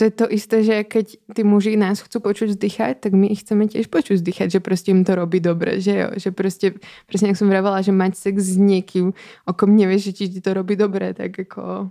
[0.00, 3.44] to je to isté, že keď tí muži nás chcú počuť vzdychať, tak my ich
[3.44, 6.72] chceme tiež počuť vzdychať, že prostě im to robí dobre, že jo, že prostě,
[7.04, 9.12] presne jak som vravala, že mať sex s niekým,
[9.44, 11.90] o kom nevieš, že ti to robí dobre, tak jako...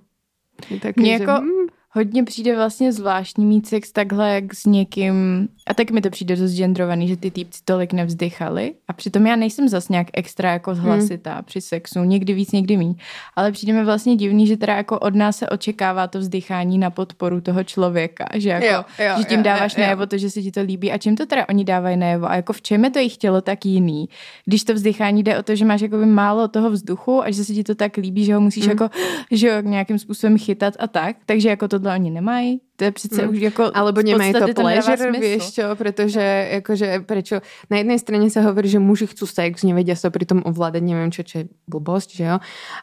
[0.81, 5.47] Také, Mně že, jako- hm, Hodně přijde vlastně zvláštní mít sex takhle jak s někým,
[5.67, 9.35] a tak mi to přijde dost gendrovaný, že ty týpci tolik nevzdychali a přitom já
[9.35, 11.43] nejsem zas nějak extra jako hlasitá hmm.
[11.43, 12.95] při sexu, někdy víc, někdy míň,
[13.35, 16.89] ale přijde mi vlastně divný, že teda jako od nás se očekává to vzdychání na
[16.89, 19.85] podporu toho člověka, že jako, Jo, jo, že tím jo, dáváš jo, jo.
[19.85, 22.35] najevo to, že se ti to líbí a čím to teda oni dávají najevo a
[22.35, 24.09] jako v čem je to jejich tělo tak jiný,
[24.45, 27.53] když to vzdychání jde o to, že máš jakoby málo toho vzduchu a že se
[27.53, 28.69] ti to tak líbí, že ho musíš Mm.
[28.69, 28.89] jako,
[29.31, 33.23] že jo, nějakým způsobem chytat a tak, takže jako tohle oni nemají, to je přece
[33.23, 33.29] Mm.
[33.29, 37.39] už jako Alebo nemají to pleasure, vieš čo, pretože akože prečo,
[37.71, 41.23] na jednej strane sa hovorí, že muži chcú sex, nevedia sa pritom ovládať, neviem čo,
[41.23, 42.37] čo je blbosť, že jo,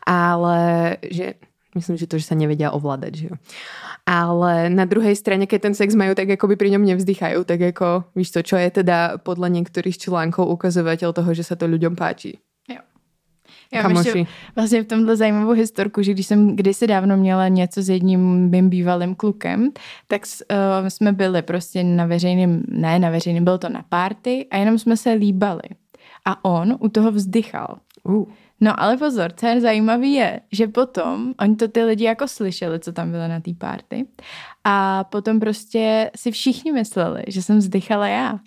[0.09, 0.56] ale
[1.04, 1.37] že
[1.76, 3.37] myslím, že to, že sa nevedia ovládať, že jo.
[4.09, 8.09] Ale na druhej strane, keď ten sex majú, tak akoby pri ňom nevzdychajú, tak ako,
[8.16, 12.40] víš to, čo je teda podľa niektorých článkov ukazovateľ toho, že sa to ľuďom páči.
[13.72, 14.26] Já ještě Kamoši.
[14.57, 18.70] vlastně v tomhle zajímavou historku, že když jsem kdysi dávno měla něco s jedním mým
[18.70, 19.70] bývalým klukem,
[20.07, 24.57] tak uh, jsme byli prostě na veřejném, ne na veřejném, bylo to na party a
[24.57, 25.62] jenom jsme se líbali.
[26.24, 27.79] A on u toho vzdychal.
[28.02, 28.26] Uh.
[28.61, 32.81] No ale pozor, co je zajímavý je, že potom, oni to ty lidi jako slyšeli,
[32.81, 34.07] co tam bylo na té party
[34.64, 38.38] a potom prostě si všichni mysleli, že jsem vzdychala já.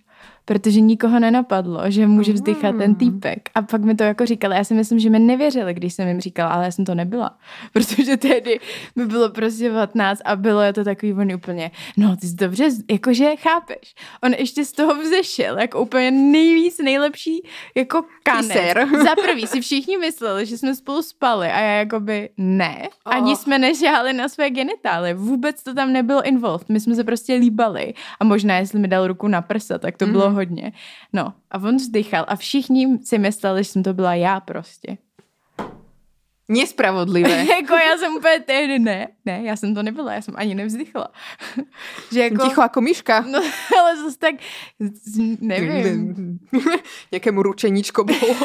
[0.50, 3.50] Protože nikoho nenapadlo, že může vzdychat ten týpek.
[3.56, 4.56] A pak mi to jako říkali.
[4.56, 7.38] Já si myslím, že mi nevěřili, když jsem jim říkala, ale já jsem to nebyla.
[7.74, 8.60] Protože tehdy
[8.96, 12.70] mi bylo prostě 15 a bylo je to takový on úplně, no ty jsi dobře,
[12.92, 13.96] jakože chápeš.
[14.24, 17.42] On ještě z toho vzešel, jako úplně nejvíc, nejlepší
[17.76, 18.02] jako
[18.38, 18.88] Kyser.
[19.04, 22.88] Za prvý si všichni mysleli, že jsme spolu spali a já jakoby ne.
[23.06, 23.38] Ani Oh.
[23.38, 25.14] jsme nežáli na své genitály.
[25.14, 26.70] Vůbec to tam nebylo involved.
[26.70, 27.94] My jsme se prostě líbali.
[28.20, 30.72] A možná, jestli mi dal ruku na prsa, tak to bylo hodně.
[31.14, 34.98] No a on vzdychal a všichni si mysleli, že jsem to byla já prostě.
[36.50, 37.46] Nespravodlivé.
[37.46, 41.08] jako já jsem úplně tehdy, ne, ne, já jsem to nebyla, já jsem ani nevzdychla.
[42.12, 43.22] že jako, Ticho jako myška.
[43.32, 43.40] no
[43.80, 44.36] ale zase tak,
[45.42, 46.40] nevím,
[47.12, 48.36] Nějakému ručeníčko bylo.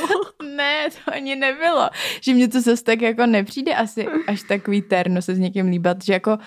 [0.57, 1.91] ne, to ani nebylo.
[2.21, 6.05] Že mě to zase tak jako nepřijde asi až takový terno se s někým líbat,
[6.05, 6.39] že jako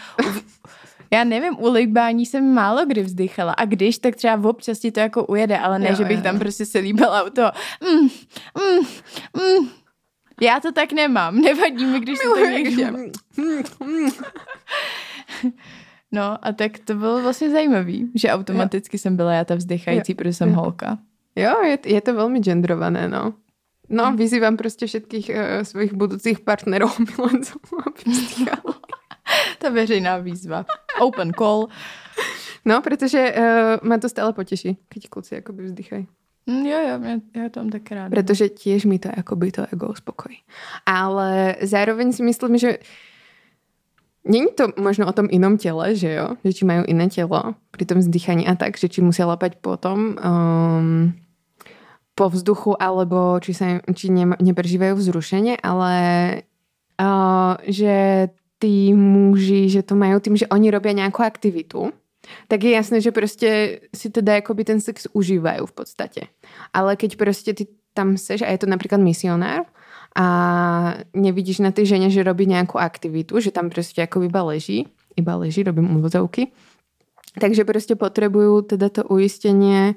[1.11, 4.99] já nevím, u líbání jsem málo kdy vzdychala a když, tak třeba občas ti to
[4.99, 7.51] jako ujede, ale ne, Jo, že bych jo, tam prostě se líbala u toho.
[7.83, 8.85] Mm, mm,
[9.37, 9.69] mm.
[10.41, 12.83] Já to tak nemám, nevadí mi, když to někdo...
[16.11, 20.33] No a tak to bylo vlastně zajímavý, že automaticky jsem byla já ta vzdychající, protože
[20.33, 20.55] jsem Jo.
[20.55, 20.97] holka.
[21.35, 23.33] Jo, je, je to veľmi gendrované, no.
[23.89, 24.15] No, Mhm.
[24.17, 28.73] vyzývam prostě všetkých uh, svojich budúcich partnerov milencov, aby vzdychali.
[29.59, 30.65] Ta veřejná výzva.
[30.99, 31.67] Open call.
[32.65, 36.07] No, pretože uh, ma to stále poteší, keď kluci akoby vzdychají.
[36.47, 38.09] Mm, jo, jo, já, já to mám tak ráda.
[38.09, 40.37] Pretože tiež mi to akoby to ego uspokojí.
[40.85, 42.77] Ale zároveň si myslím, že
[44.27, 46.35] Není to možno o tom inom tele, že jo?
[46.43, 50.19] Že či majú iné telo pri tom vzdychaní a tak, že či musia lapať potom
[50.19, 51.15] um,
[52.11, 54.99] po vzduchu, alebo či, sa, či ne, neprežívajú
[55.63, 55.93] ale
[56.99, 58.27] uh, že
[58.59, 61.95] tí muži, že to majú tým, že oni robia nejakú aktivitu,
[62.47, 66.21] tak je jasné, že prostě si teda akoby ten sex užívajú v podstate.
[66.73, 69.65] Ale keď prostě ty tam seš a je to napríklad misionár
[70.17, 70.25] a
[71.13, 74.85] nevidíš na tej žene, že robí nejakú aktivitu, že tam prostě ako iba leží,
[75.17, 76.53] iba leží, robím úvozovky,
[77.41, 79.95] takže prostě potrebujú teda to uistenie,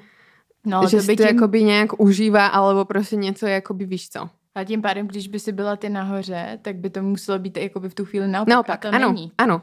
[0.65, 3.85] no, ale že to si by to tím, jakoby nějak užívá, alebo prostě něco jakoby
[3.85, 4.29] víš co.
[4.55, 7.89] a tím pádem, když by si byla ty nahoře, tak by to muselo být jakoby
[7.89, 8.49] v tu chvíli naopak.
[8.49, 9.33] Naopak, a to ano, není.
[9.39, 9.63] ano.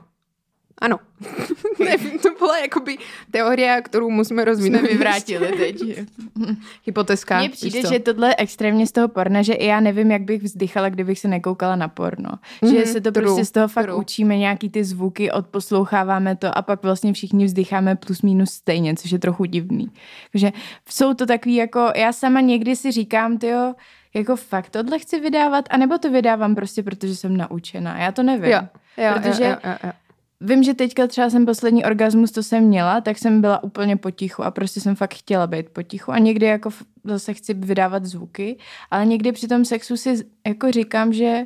[0.81, 0.99] Ano.
[1.85, 2.97] ne, to byla jakoby
[3.31, 4.79] teoria, kterou musíme rozvinout.
[4.79, 5.75] Jsme vyvrátili teď.
[6.85, 7.39] Hypotézka.
[7.39, 10.43] Mně přijde, že tohle je extrémně z toho porna, že i já nevím, jak bych
[10.43, 12.29] vzdychala, kdybych se nekoukala na porno.
[12.61, 13.95] Mhm, že se to true, prostě z toho fakt true.
[13.97, 19.11] učíme, nějaký ty zvuky, odposloucháváme to a pak vlastně všichni vzdycháme plus minus stejně, což
[19.11, 19.91] je trochu divný.
[20.31, 20.51] Takže
[20.89, 23.73] jsou to takový jako, já sama někdy si říkám, tyjo,
[24.13, 27.99] jako fakt tohle chci vydávat, anebo to vydávám prostě, protože jsem naučená.
[27.99, 28.51] Já to nevím.
[28.51, 28.59] Jo,
[28.97, 29.91] jo, Protože- jo, jo, jo.
[30.41, 34.43] Vím, že teďka třeba jsem poslední orgasmus, to jsem měla, tak jsem byla úplně potichu
[34.43, 36.69] a prostě jsem fakt chtěla být potichu a někdy jako
[37.03, 38.57] zase chci vydávat zvuky,
[38.91, 41.45] ale někdy při tom sexu si jako říkám, že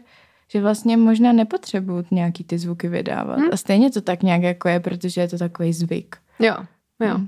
[0.52, 3.40] že vlastně možná nepotřebuju nějaký ty zvuky vydávat.
[3.40, 3.50] Hm.
[3.52, 6.16] A stejně to tak nějak jako je, protože je to takový zvyk.
[6.40, 6.56] Jo,
[7.00, 7.18] jo.
[7.18, 7.28] Hm.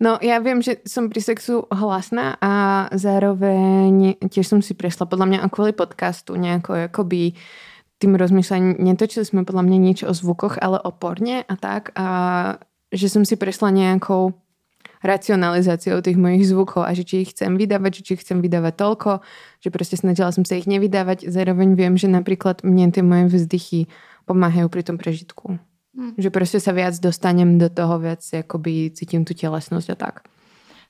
[0.00, 2.52] No ja viem, že som pri sexu hlasná a
[2.96, 7.36] zároveň tiež som si prešla podľa mňa kvôli podcastu nejako akoby
[8.00, 12.06] tým rozmýšľaním, netočili sme podľa mňa nič o zvukoch, ale o porne a tak a
[12.90, 14.34] že som si prešla nejakou
[15.00, 18.74] racionalizáciou tých mojich zvukov a že či ich chcem vydávať, že či ich chcem vydávať
[18.76, 19.10] toľko,
[19.60, 21.28] že proste snažila som sa ich nevydávať.
[21.28, 23.88] Zároveň viem, že napríklad mne tie moje vzdychy
[24.28, 25.56] pomáhajú pri tom prežitku.
[25.96, 26.14] Hm.
[26.18, 30.20] Že prostě sa viac dostanem do toho, viac jakoby cítím tu tělesnost a tak.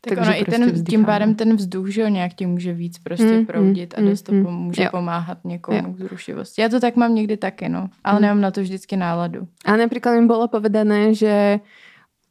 [0.00, 1.04] Tak Takže ono i prostě ten, tím vzdychám.
[1.04, 4.08] pádem ten vzduch, že jo, nějak ti může víc prostě Mm, mm, proudit a mm,
[4.08, 4.44] dost to mm.
[4.44, 4.88] pomůže Jo.
[4.90, 5.92] pomáhat někomu Jo.
[5.92, 6.60] k zrušivosti.
[6.62, 7.88] Já to tak mám někdy taky, no.
[8.04, 8.22] Ale Mm.
[8.22, 9.48] nemám na to vždycky náladu.
[9.64, 11.60] A napríklad mi bolo povedané, že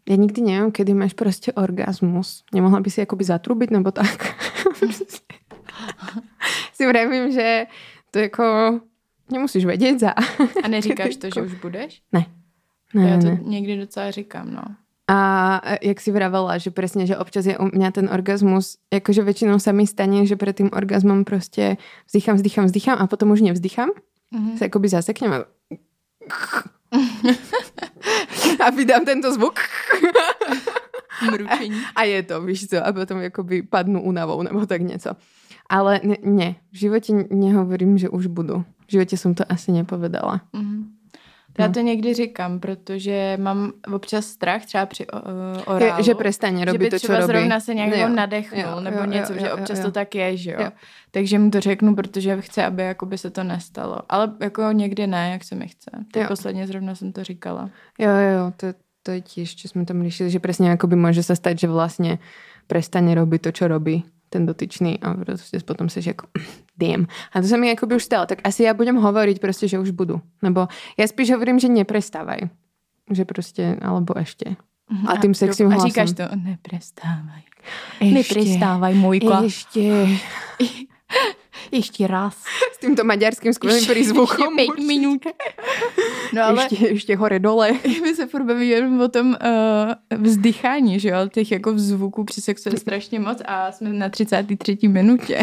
[0.09, 2.43] ja nikdy neviem, kedy máš prostě orgasmus.
[2.53, 4.17] Nemohla by si akoby zatrubiť, nebo tak.
[6.73, 7.65] si vravím, že
[8.11, 8.43] to jako
[9.31, 10.13] nemusíš vědět za.
[10.63, 12.01] A neříkáš to, že už budeš?
[12.11, 12.25] Ne,
[12.95, 13.39] Já ne, to ne.
[13.43, 14.61] někdy docela říkám, no.
[15.09, 19.57] A jak si vravela, že presne, že občas je u mňa ten orgasmus, jakože väčšinou
[19.57, 23.89] sa mi stane, že pred tým orgasmom prostě vzdychám, vzdychám, vzdychám a potom už nevzdychám.
[24.31, 24.57] Mhm.
[24.57, 25.37] Se akoby zaseknem a...
[28.65, 29.59] a vydám tento zvuk.
[31.31, 31.81] Mručení.
[31.95, 35.09] A je to, víš co, a potom jakoby padnu únavou nebo tak něco.
[35.69, 38.63] Ale ne, ne, v životě nehovorím, že už budu.
[38.87, 40.41] V životě jsem to asi nepovedala.
[40.53, 40.98] Mhm.
[41.59, 41.73] Já No.
[41.73, 45.19] to někdy říkám, protože mám občas strach třeba při uh,
[45.65, 45.97] orálu.
[45.97, 47.27] Je, že prestane že robit by to, třeba robí.
[47.27, 49.85] zrovna se nějak Jo, jako nadechnul jo, nebo jo, něco, jo, že jo, občas jo.
[49.85, 50.57] to tak je, že jo.
[50.61, 50.71] Jo.
[51.11, 53.97] Takže mu to řeknu, protože chci, aby jakoby se to nestalo.
[54.09, 55.91] Ale jako někdy ne, jak se mi chce.
[56.11, 56.27] Teď Jo.
[56.27, 57.69] posledně zrovna jsem to říkala.
[57.99, 58.67] Jo, jo, to,
[59.03, 62.19] to je tiež, čo sme tam riešili, že presne akoby môže sa stať, že vlastne
[62.67, 66.27] prestane robiť to, čo robí ten dotyčný a prostě potom seš jako
[66.79, 67.05] damn.
[67.35, 68.25] A to sa mi akoby už stalo.
[68.25, 70.21] Tak asi ja budem hovoriť prostě, že už budu.
[70.41, 72.49] Nebo ja spíš hovorím, že neprestávaj.
[73.11, 74.55] Že prostě, alebo ešte.
[75.07, 75.89] A tým sexím A hlasem.
[75.89, 77.43] říkáš to, neprestávaj.
[78.01, 78.13] Ešte.
[78.13, 79.33] Neprestávaj, mojko.
[79.45, 79.79] Ešte.
[81.71, 82.37] Ještě raz.
[82.79, 84.59] Týmto maďarským skvelým prízvukom.
[84.59, 85.21] Ještě pět minut.
[86.33, 87.75] No ale Ešte, ešte hore dole.
[88.03, 92.69] my se furt bavíme o tom uh, vzdychání, že jo, těch jako zvuků při sexu
[92.69, 94.77] je strašně moc a jsme na 33.
[94.87, 95.41] minutě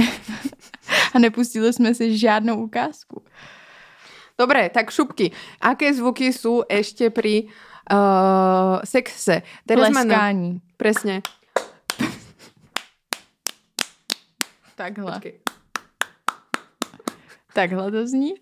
[1.15, 3.23] a nepustili jsme si žádnou ukázku.
[4.39, 5.33] Dobre, tak šupky.
[5.61, 7.49] Aké zvuky sú ešte pri
[7.89, 9.41] uh, sexe?
[9.65, 10.33] Teraz na...
[10.77, 11.25] Presne.
[14.77, 15.13] Takhle.
[15.13, 15.46] Počkej.
[17.57, 18.35] Takhle to zní?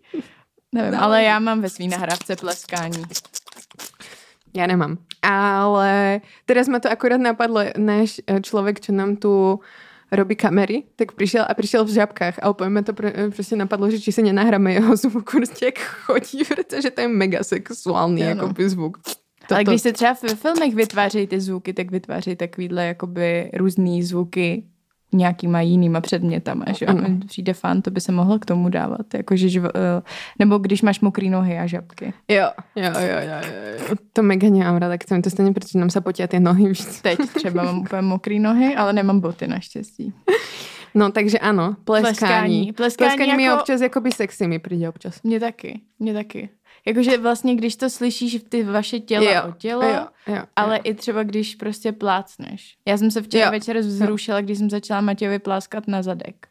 [0.74, 3.02] Nevím, ale já mám ve svý nahrávce pleskání.
[4.54, 4.98] Ja nemám.
[5.22, 9.58] Ale teraz ma to akorát napadlo, náš eh, človek, čo nám tu
[10.14, 13.58] robí kamery, tak prišiel a prišiel v žabkách a úplne ma to pr- eh, proste
[13.58, 18.22] napadlo, že či si nenahráme jeho zvuk, prostě jak chodí, protože to je mega sexuální
[18.22, 18.30] Ano.
[18.30, 18.98] jako by zvuk.
[19.48, 24.02] To, ale když se třeba ve filmech vytvářejí ty zvuky, tak vytvářejí takovýhle jakoby různý
[24.02, 24.64] zvuky
[25.14, 26.86] nějakýma jinýma předmětama, že?
[26.86, 27.08] Ano.
[27.26, 29.14] Přijde fan, to by se mohlo k tomu dávat.
[29.14, 30.02] Jakože, živ, eh,
[30.38, 32.12] nebo když máš mokrý nohy a žabky.
[32.28, 33.38] Jo, jo, jo, jo,
[33.88, 33.96] jo.
[34.12, 37.00] To mega nemám sa mi to stane, pretože nám sa potia tie nohy víc.
[37.02, 40.12] Teď třeba mám úplně mokrý nohy, ale nemám boty naštěstí.
[40.94, 42.12] No, takže áno, pleskání.
[42.14, 42.72] Pleskání.
[42.72, 45.22] Pleskání Pleskání mi jako- občas, jakoby sexy mi príde občas.
[45.22, 46.48] Mně taky, mně taky.
[46.86, 50.94] Jakože vlastně, když to slyšíš ty vaše těla Jo, o tělo, jo, jo, ale i
[50.94, 52.76] třeba když prostě plácneš.
[52.88, 53.50] Já jsem se včera Jo.
[53.50, 56.46] večer vzrušila, když jsem začala Matějovi pláskat na zadek.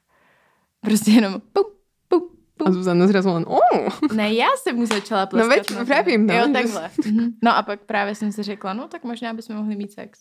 [0.81, 1.63] Prostě jenom pum,
[2.07, 2.21] pum,
[2.59, 2.73] A pum.
[2.73, 6.33] Zuzana zrazu len, oh, Ne, já jsem mu začala No pleskat veď, vravím, no.
[6.33, 6.89] Jo, takhle.
[7.05, 7.31] Mhm.
[7.43, 10.19] No a pak právě jsem si řekla, no tak možná bychom mohli mít sex.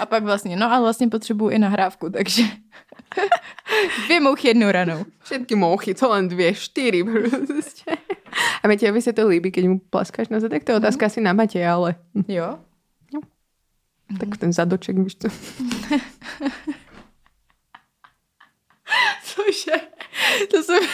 [0.00, 2.42] A pak vlastně, no ale vlastně potřebuju i nahrávku, takže
[4.06, 5.04] dvě mouchy jednou ranou.
[5.22, 7.96] všetky mouchy, to len dvě, štyri prostě.
[8.32, 10.64] A Matejovi sa to líbí, keď mu plaskáš na zadek?
[10.64, 11.94] To je otázka asi na Mateja, ale
[12.28, 12.58] Jo?
[14.18, 15.28] tak ten zadoček, víš co.
[19.24, 19.80] Cože?
[20.50, 20.82] To jsem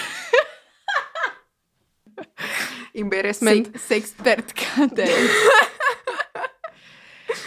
[3.01, 3.67] Embarrassment.
[3.67, 4.65] sex, sexpertka
[4.97, 5.13] tady.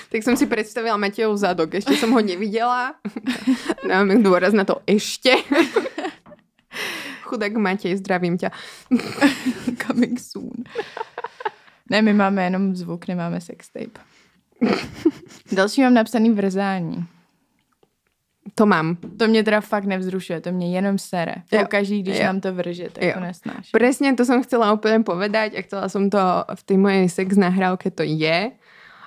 [0.09, 1.77] Tak som si predstavila Matejov zadok.
[1.77, 2.97] Ešte som ho nevidela.
[3.85, 5.29] Dávame dôraz na to ešte.
[7.29, 8.49] Chudák Matej, zdravím ťa.
[9.85, 10.65] Coming soon.
[11.89, 14.01] Ne, my máme jenom zvuk, nemáme sextape.
[15.51, 17.05] Další mám napsaný vrzání.
[18.55, 18.97] To mám.
[19.17, 21.35] To mě teda fakt nevzrušuje, to mě jenom sere.
[21.51, 21.59] Jo.
[21.61, 22.25] Pokaží, když Jo.
[22.25, 23.13] nám to vrže, tak Jo.
[23.13, 23.69] to nesnáš.
[23.71, 26.17] Presne to som chcela úplne povedať a chcela som to
[26.49, 28.51] v tej mojej sex nahrávke to je.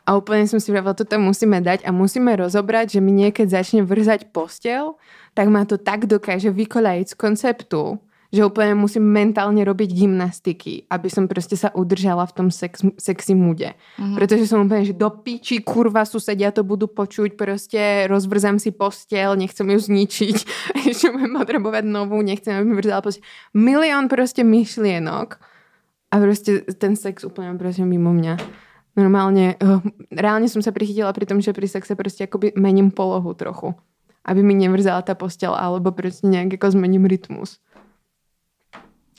[0.02, 3.82] A úplne som si vravila, toto musíme dať a musíme rozobrať, že mi niekedy začne
[3.86, 4.98] vrzať postel,
[5.34, 8.02] tak ma to tak dokáže vykoľajiť z konceptu,
[8.32, 13.36] že úplne musím mentálne robiť gymnastiky, aby som proste sa udržala v tom sex, sexy
[13.36, 13.76] mude.
[13.76, 14.16] Mm-hmm.
[14.16, 19.36] Pretože som úplne, že do piči, kurva, susedia to budú počuť, proste rozvrzám si postel,
[19.36, 20.36] nechcem ju zničiť,
[20.88, 23.20] ešte budem potrebovať novú, nechcem, aby mi vrzala postel.
[23.52, 25.36] Milión proste myšlienok
[26.08, 28.40] a proste ten sex úplne proste mimo mňa.
[28.96, 29.80] Normálne, uh,
[30.12, 33.72] reálne som sa prichytila pri tom, že pri sexe proste akoby mením polohu trochu.
[34.24, 37.60] Aby mi nevrzala tá postel, alebo proste nejak ako zmením rytmus.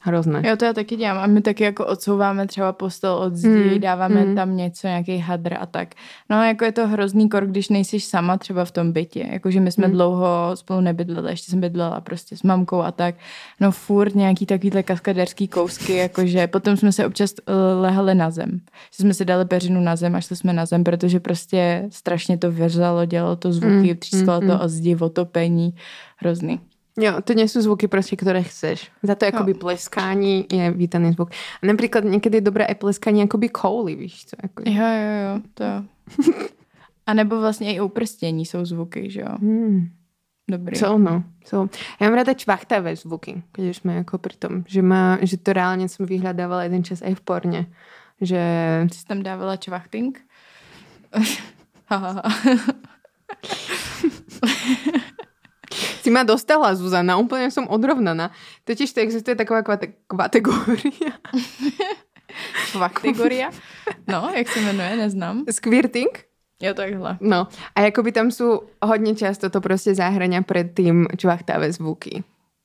[0.05, 0.41] Hrozné.
[0.45, 1.17] Jo, to já taky dělám.
[1.17, 4.35] A my taky jako odsouváme třeba postel od zdi, Mm, dáváme mm.
[4.35, 5.89] tam něco, nějaký hadr a tak.
[6.29, 9.27] No jako je to hrozný kor, když nejsi sama třeba v tom bytě.
[9.31, 9.93] Jakože my jsme Mm.
[9.93, 13.15] dlouho spolu nebydleli, ještě jsem bydlela prostě s mamkou a tak.
[13.59, 18.59] No furt nějaký takovýhle kaskaderský kousky, jakože potom jsme se občas uh, lehali na zem.
[18.97, 22.37] Že jsme si dali peřinu na zem a šli jsme na zem, protože prostě strašně
[22.37, 24.61] to věřalo, dělalo to zvuky, Mm, třískalo mm, to mm.
[24.61, 25.75] o zdi, otopení.
[26.17, 26.59] Hrozný.
[26.93, 28.93] Jo, to nie sú zvuky proste, ktoré chceš.
[29.01, 31.33] Za to akoby pleskání je vítaný zvuk.
[31.33, 34.35] A napríklad niekedy je dobré aj pleskání akoby kouli, víš co?
[34.43, 34.61] Ako...
[34.65, 35.65] Jo, jo, jo, to.
[37.05, 39.35] A nebo vlastně i u prstění jsou zvuky, že jo?
[39.39, 39.89] Hmm.
[40.51, 40.75] Dobrý.
[40.75, 41.69] Co no, co.
[41.99, 44.53] Ja mám rada čvachtavé zvuky, keď už sme ako pri tom.
[44.67, 47.61] Že, má, že to reálne som vyhľadávala jeden čas aj v porne.
[48.19, 48.39] Že
[48.91, 50.19] Ty jsi tam dávala čvachting?
[51.89, 52.27] Hahaha.
[55.75, 58.31] si ma dostala, Zuzana, úplne som odrovnaná.
[58.63, 61.17] Totiž to existuje taková kvate- kategória.
[62.71, 63.51] Čvachtigoria?
[64.07, 65.45] No, jak se jmenuje, neznám.
[65.51, 66.25] Squirting.
[66.61, 67.17] Jo, takhle.
[67.21, 72.23] No, a jakoby tam sú hodne často to proste zahrania pred tým čvachtavé zvuky.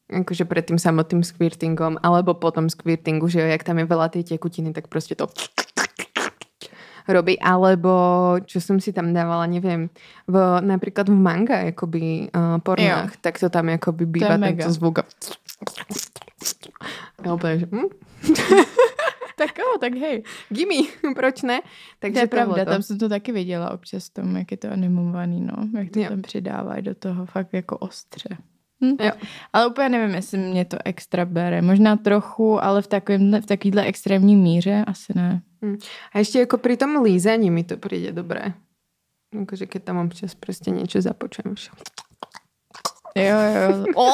[0.09, 4.25] Akože pred tým samotným squirtingom, alebo potom squirtingu, že jo, jak tam je veľa tej
[4.25, 5.27] tekutiny, tak proste to
[7.13, 7.38] robí.
[7.40, 7.90] Alebo,
[8.44, 9.88] čo som si tam dávala, neviem,
[10.29, 13.21] v, napríklad v manga, akoby uh, pornách, Jo.
[13.21, 14.96] tak to tam akoby To býva je tento zvuk.
[17.25, 17.88] Ja úplne, že hm?
[19.38, 20.27] Tak jo, tak hej.
[20.50, 21.63] Gimme, proč ne?
[21.63, 22.71] To Takže je pravda, tohleto.
[22.71, 25.54] tam jsem to taky viděla občas tom, jak je to animovaný, no.
[25.79, 26.09] Jak to Jo.
[26.09, 28.29] tam přidávají do toho fakt jako ostře.
[28.85, 28.96] Hm?
[29.00, 29.10] Jo.
[29.52, 31.62] Ale úplně nevím, jestli mě to extra bere.
[31.62, 35.42] Možná trochu, ale v, takovým, v takovýhle extrémní míře asi ne.
[36.14, 38.54] A ešte ako pri tom lízaní mi to príde dobré.
[39.35, 41.58] Akože keď tam občas proste niečo započujem.
[43.18, 44.06] Jo, jo, jo.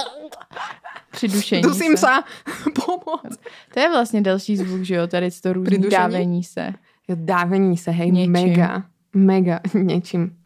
[1.12, 2.06] Přidušení Dusím se.
[2.06, 2.24] sa.
[2.86, 3.36] Pomoc.
[3.74, 5.90] To je vlastně další zvuk, že jo, tady to různý Přidušení?
[5.90, 6.72] dávení se.
[7.08, 8.32] Jo, dávení sa, hej, Něčím.
[8.32, 8.82] mega.
[9.14, 10.36] Mega, něčím.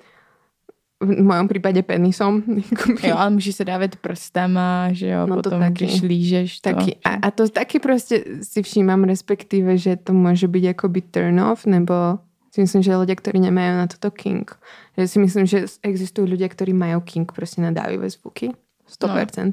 [0.98, 2.42] V mojom prípade penisom.
[3.06, 5.84] Jo, ale můžeš se dávat prstama, že jo, No to potom, taky.
[5.84, 6.74] když lížeš to.
[6.74, 11.40] Taky, a, a to taky prostě si všímam, respektíve, že to môže byť akoby turn
[11.40, 12.18] off, nebo
[12.50, 14.50] si myslím, že ľudia, ktorí nemajú na toto king.
[14.98, 18.50] Že si myslím, že existujú ľudia, ktorí majú king prostě na dávivé zvuky.
[18.88, 19.44] 100%.
[19.46, 19.52] No.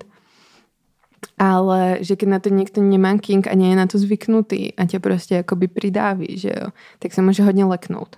[1.37, 4.85] Ale že keď na to niekto nemá king a nie je na to zvyknutý a
[4.85, 6.67] ťa prostě akoby pridáví, že jo,
[6.99, 8.15] tak sa môže hodne leknout.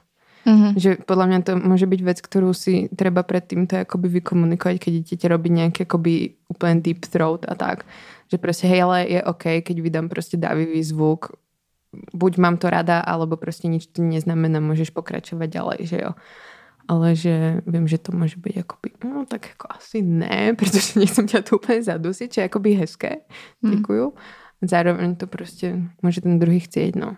[0.47, 0.79] Mhm.
[0.79, 4.93] Že podľa mňa to môže byť vec, ktorú si treba predtým to akoby vykomunikovať, keď
[5.03, 7.83] idete robiť nejaký akoby úplne deep throat a tak.
[8.31, 11.35] Že proste hej, ale je OK, keď vydám proste dávivý zvuk,
[12.15, 16.11] buď mám to rada, alebo proste nič to neznamená, môžeš pokračovať ďalej, že jo.
[16.87, 21.27] Ale že viem, že to môže byť akoby, no tak ako asi ne, pretože nechcem
[21.27, 23.27] ťa tu úplne zadusiť, čo je akoby hezké.
[23.59, 24.15] Děkuju.
[24.61, 27.17] Zároveň to prostě môže ten druhý chcieť, no.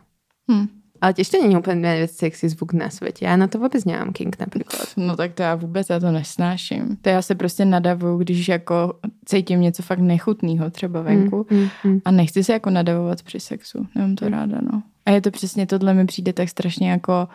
[0.52, 0.79] Hm.
[1.02, 3.26] Ale tiež to není úplně nejvíc sexy zvuk na světě.
[3.26, 4.88] Já na to vůbec nemám king například.
[4.98, 6.98] No tak to já vůbec, já to nesnáším.
[7.02, 8.94] To já se prostě nadavuju, když jako
[9.26, 12.02] cítím něco fakt nechutného třeba venku Mm, mm, mm.
[12.06, 13.88] a nechci se jako nadavovat při sexu.
[13.96, 14.84] Nemám to ráda, no.
[15.06, 17.28] A je to přesně tohle mi přijde tak strašně jako ta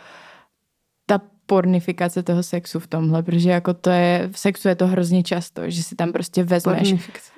[1.47, 5.63] pornifikace toho sexu v tomhle, protože jako to je, v sexu je to hrozně často,
[5.71, 6.91] že si tam prostě vezmeš.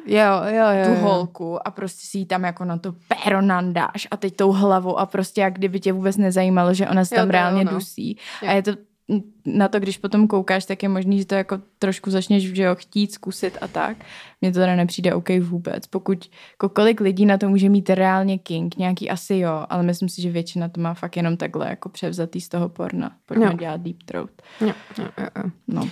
[0.06, 0.84] Jo, jo, jo.
[0.84, 1.00] tu jo.
[1.00, 4.98] holku a prostě si ji tam jako na to péro nandáš a teď tou hlavou
[4.98, 7.64] a prostě jak kdyby tě vůbec nezajímalo, že ona se Jo, tam to reálně jo,
[7.64, 7.70] no.
[7.72, 8.16] dusí.
[8.42, 8.48] Jo.
[8.48, 8.72] A je to
[9.44, 12.74] na to, když potom koukáš, tak je možný, že to jako trošku začneš že jo,
[12.74, 13.96] chtít zkusit a tak.
[14.40, 15.86] Mně to teda nepřijde OK vůbec.
[15.86, 20.08] Pokud jako kolik lidí na to může mít reálně king, nějaký asi jo, ale myslím
[20.08, 23.16] si, že většina to má fakt jenom takhle jako převzatý z toho porna.
[23.26, 23.52] Pojďme Jo.
[23.52, 24.30] dělat deep throat.
[24.60, 25.50] Jo, jo, jo, jo.
[25.68, 25.88] No.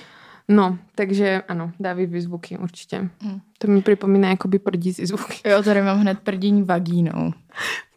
[0.48, 3.10] No, takže ano, dávivý zvuky určitě.
[3.22, 3.40] Hm.
[3.58, 5.48] To mi připomíná jakoby prdící zvuky.
[5.48, 7.32] Jo, tady mám hned prdění vagínou.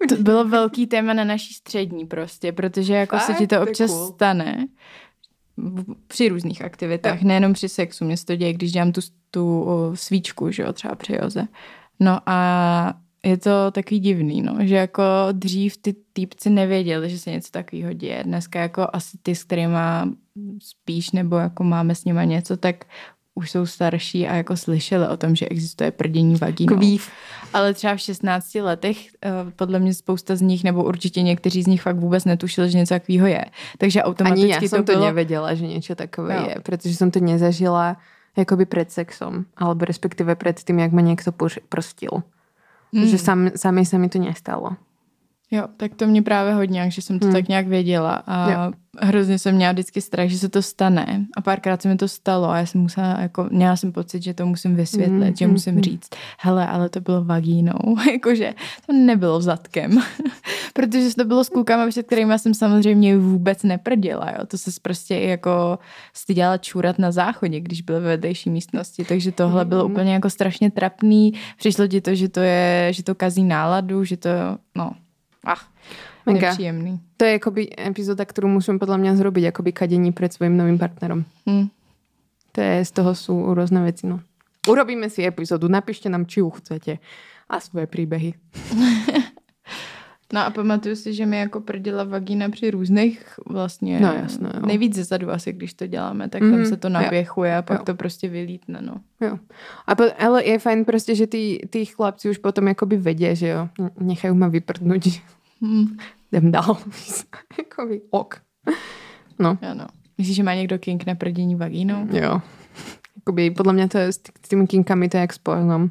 [0.09, 3.37] To bylo velký téma na naší střední prostě, protože jako se Fakt?
[3.37, 4.07] ti to občas cool.
[4.07, 4.67] stane
[6.07, 8.05] při různých aktivitách, nejenom při sexu.
[8.05, 9.01] Mně se to děje, když dělám tu,
[9.31, 11.47] tu svíčku, že jo, třeba při joze.
[11.99, 12.93] No a
[13.23, 17.93] je to takový divný, no, že jako dřív ty týpci nevěděli, že se něco takového
[17.93, 18.23] děje.
[18.23, 20.09] Dneska jako asi ty, s kterýma
[20.59, 22.85] spíš nebo jako máme s nima něco, tak
[23.37, 26.75] už jsou starší a jako slyšeli o tom, že existuje prdění vagínou.
[26.77, 27.09] Kvív.
[27.53, 31.67] Ale třeba v 16 letech eh, podle mě spousta z nich, nebo určitě někteří z
[31.67, 33.45] nich fakt vůbec netušili, že něco takového je.
[33.77, 35.05] Takže automaticky Ani já jsem to, bylo...
[35.05, 36.45] nevěděla, že něco takové Jo.
[36.49, 37.97] je, protože jsem to nezažila
[38.37, 41.31] jakoby před sexom, alebo respektive před tím, jak ma někdo
[41.69, 42.09] prostil.
[42.93, 43.07] Hmm.
[43.07, 44.69] Že sam, sami se mi to nestalo.
[45.51, 47.33] Jo, tak to mě právě hodně, že jsem to Hmm.
[47.35, 48.71] tak nějak věděla a Jo.
[48.99, 52.49] hrozně jsem měla vždycky strach, že se to stane a párkrát se mi to stalo
[52.49, 55.53] a já jsem musela, jako, měla jsem pocit, že to musím vysvětlit, Hmm, že hmm,
[55.53, 55.83] musím hmm.
[55.83, 57.79] říct, hele, ale to bylo vagínou,
[58.11, 58.53] jakože
[58.85, 59.91] to nebylo zadkem,
[60.73, 65.15] protože to bylo s klukama, před kterými jsem samozřejmě vůbec neprděla, jo, to se prostě
[65.15, 65.79] jako
[66.13, 69.91] styděla čůrat na záchodě, když byl ve vedlejší místnosti, takže tohle bylo Mhm.
[69.91, 74.17] úplně jako strašně trapný, přišlo ti to, že to je, že to kazí náladu, že
[74.17, 74.29] to,
[74.75, 74.91] no,
[75.43, 75.67] ach,
[76.25, 76.47] Mega.
[76.47, 77.01] nepříjemný.
[77.17, 81.25] To je jakoby epizoda, kterou musím podle mě zrobiť, jakoby kadení před svým novým partnerom.
[81.49, 81.67] Hm.
[82.51, 84.19] To je, z toho jsou různé věci, no.
[84.67, 86.97] Urobíme si epizodu, napište nám, či ju chcete
[87.49, 88.33] a svoje příběhy.
[90.33, 93.99] No a pamatuju si, že mi jako prdila vagína při různých vlastně.
[93.99, 94.65] No jasné, jo.
[94.65, 96.93] Nejvíc ze zadu asi, když to děláme, tak Mhm, tam se to jo.
[96.93, 97.85] napěchuje a pak Jo.
[97.85, 98.95] to prostě vylítne, no.
[99.21, 99.39] Jo.
[99.87, 103.47] A po, ale je fajn prostě, že ty, ty chlapci už potom jakoby vedě, že
[103.47, 103.69] jo.
[103.99, 105.03] Nechají ma vyprdnout.
[105.61, 105.97] Hm.
[106.31, 106.77] Jdem dál.
[107.57, 108.41] jakoby ok.
[109.39, 109.87] No, Ano.
[110.17, 112.07] Myslíš, že má někdo kink na prdění vagínou?
[112.11, 112.41] jo.
[113.15, 114.19] Jakoby podle mě to je s,
[114.49, 115.89] těmi kinkami to je jak s pornom.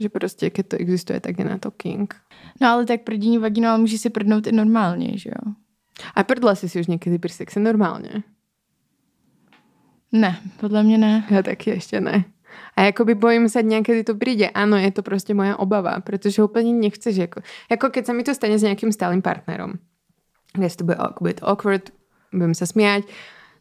[0.00, 2.14] Že prostě, keď to existuje, tak je na to kink.
[2.60, 5.52] No ale tak prdění vagínou, ale může si prdnout i normálně, že jo?
[6.14, 8.22] A prdla si si už někdy při sexe normálně?
[10.12, 11.26] Ne, podle mě ne.
[11.30, 12.24] Já taky ještě ne.
[12.76, 14.48] A jakoby bojím se, někdy to přijde.
[14.48, 17.16] Ano, je to prostě moja obava, protože úplně nechceš.
[17.16, 17.40] Jako,
[17.70, 19.72] jako keď se mi to stane s nějakým stálým partnerom.
[20.52, 21.90] Kde to bude, bude to awkward,
[22.32, 23.04] budem se smiať,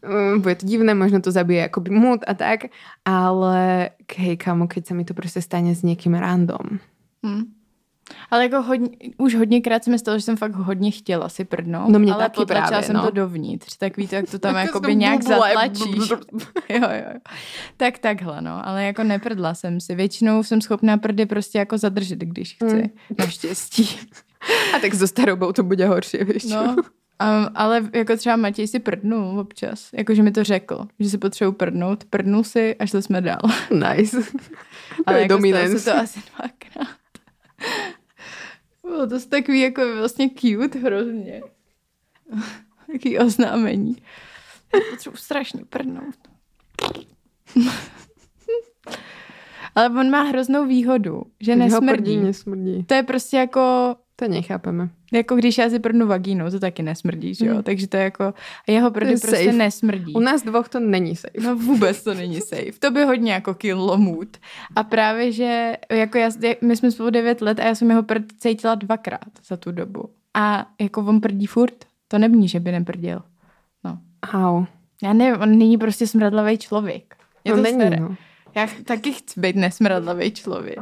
[0.01, 2.59] mm, bude to divné, možno to zabije jakoby mood a tak,
[3.05, 6.79] ale hej, kamo, keď se mi to prostě stane s někým random.
[7.25, 7.59] Hm.
[8.32, 11.89] Ale jako hodně, už hodněkrát se mi stalo, že jsem fakt hodně chtěla si prdnout,
[11.89, 13.03] No mě ale taky potlačila právě, jsem no.
[13.03, 13.78] to dovnitř.
[13.78, 16.10] Tak víte, jak to tam Jako jakoby jsem nějak zatlačíš.
[16.70, 17.20] jo, jo.
[17.78, 18.68] Tak takhle, no.
[18.68, 19.95] Ale jako neprdla jsem si.
[19.95, 22.76] Většinou jsem schopná prdy prostě jako zadržet, když chci.
[22.76, 22.89] Mm.
[23.20, 23.89] Naštěstí.
[24.76, 26.43] A tak so starobou to bude horšie, víš?
[26.45, 26.76] No,
[27.24, 29.89] Um, ale jako třeba Matěj si prdnul občas.
[29.93, 32.03] Jakože mi to řekl, že si potřebuji prdnout.
[32.03, 33.41] Prdnul si a šli jsme dál.
[33.72, 34.18] Nice.
[35.05, 35.39] Ale jako
[35.78, 36.97] se to asi dvakrát.
[38.89, 41.41] Bylo to takový jako vlastně cute hrozně.
[42.91, 43.95] Taký oznámení.
[44.91, 46.15] Potřebuji strašně prdnout.
[49.75, 52.17] Ale on má hroznou výhodu, že ho prdí, nesmrdí.
[52.17, 52.83] nesmrdí.
[52.83, 54.89] To je prostě jako, To nechápeme.
[55.13, 57.55] jako když já si prdnu vagínou, to taky nesmrdí, že jo?
[57.55, 57.63] Mm.
[57.63, 58.34] Takže to je jako,
[58.67, 59.51] jeho prdy prostě safe.
[59.51, 60.13] nesmrdí.
[60.13, 61.41] U nás dvoch to není safe.
[61.41, 62.72] No vůbec to není safe.
[62.80, 64.38] To by hodně jako kilomut.
[64.76, 66.30] A právě, že jako já,
[66.61, 70.09] my jsme spolu 9 let a já jsem jeho prd cítila dvakrát za tu dobu.
[70.34, 71.86] A jako on prdí furt.
[72.07, 73.22] To není, že by neprdil.
[73.84, 73.99] No.
[74.34, 74.65] Au.
[75.03, 77.15] Já nevím, on není prostě smradlavý člověk.
[77.45, 77.97] Je No to není, staré.
[77.99, 78.15] no.
[78.55, 80.80] Já taky chci být nesmradlavý člověk.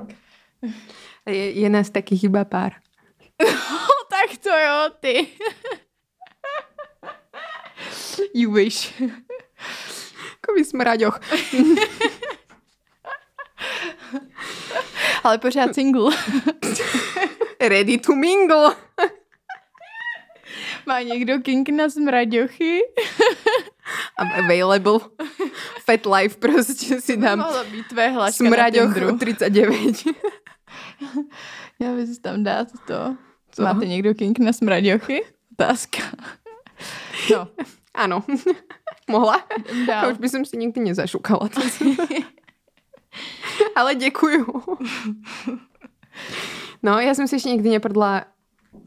[1.25, 2.71] Je, je nás taky chyba pár.
[3.43, 3.49] No
[4.09, 5.27] tak to jo, ty.
[8.33, 8.93] you wish.
[10.41, 11.19] Takový smraďoch.
[15.23, 16.17] Ale pořád single.
[17.61, 18.75] Ready to mingle.
[20.85, 22.81] Má někdo kink na smraďochy?
[24.17, 24.99] Available.
[25.85, 27.39] Fat life prostě si dám.
[27.39, 29.17] Mohla být tvé hláška na Smraďoch Tinderu.
[29.17, 29.95] 39.
[31.81, 33.15] Já bych si tam dát to.
[33.51, 33.63] Co?
[33.63, 35.21] Máte někdo kink na smraďochy?
[35.51, 35.99] Otázka.
[37.31, 37.47] No,
[37.93, 38.23] Ano.
[39.09, 39.43] Mohla?
[39.57, 40.11] jdem Já dál.
[40.11, 41.49] už by som si nikdy nezašukala.
[41.49, 41.61] To
[43.75, 44.45] Ale děkuju.
[46.83, 48.25] No, ja som si ešte nikdy neprdla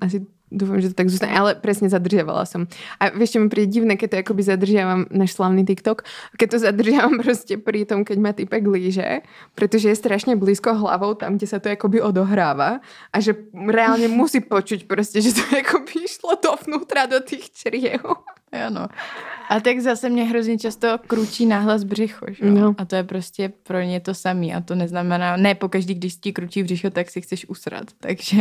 [0.02, 2.66] asi dúfam, že to tak zostane, ale presne zadržiavala som.
[2.98, 6.02] A čo mi príde divné, keď to akoby zadržiavam náš slavný TikTok,
[6.36, 9.22] keď to zadržiavam proste pri tom, keď ma typek líže,
[9.54, 12.82] pretože je strašne blízko hlavou tam, kde sa to akoby odohráva
[13.14, 18.02] a že reálne musí počuť proste, že to akoby išlo dovnútra do tých čriev.
[18.50, 18.90] Ano.
[19.50, 22.46] A tak zase mě hrozně často kručí náhlas břicho, že?
[22.46, 22.74] No.
[22.78, 24.54] A to je prostě pro ně to samý.
[24.54, 27.84] A to neznamená, ne pokaždý, když ti kručí břicho, tak si chceš usrat.
[28.00, 28.36] Takže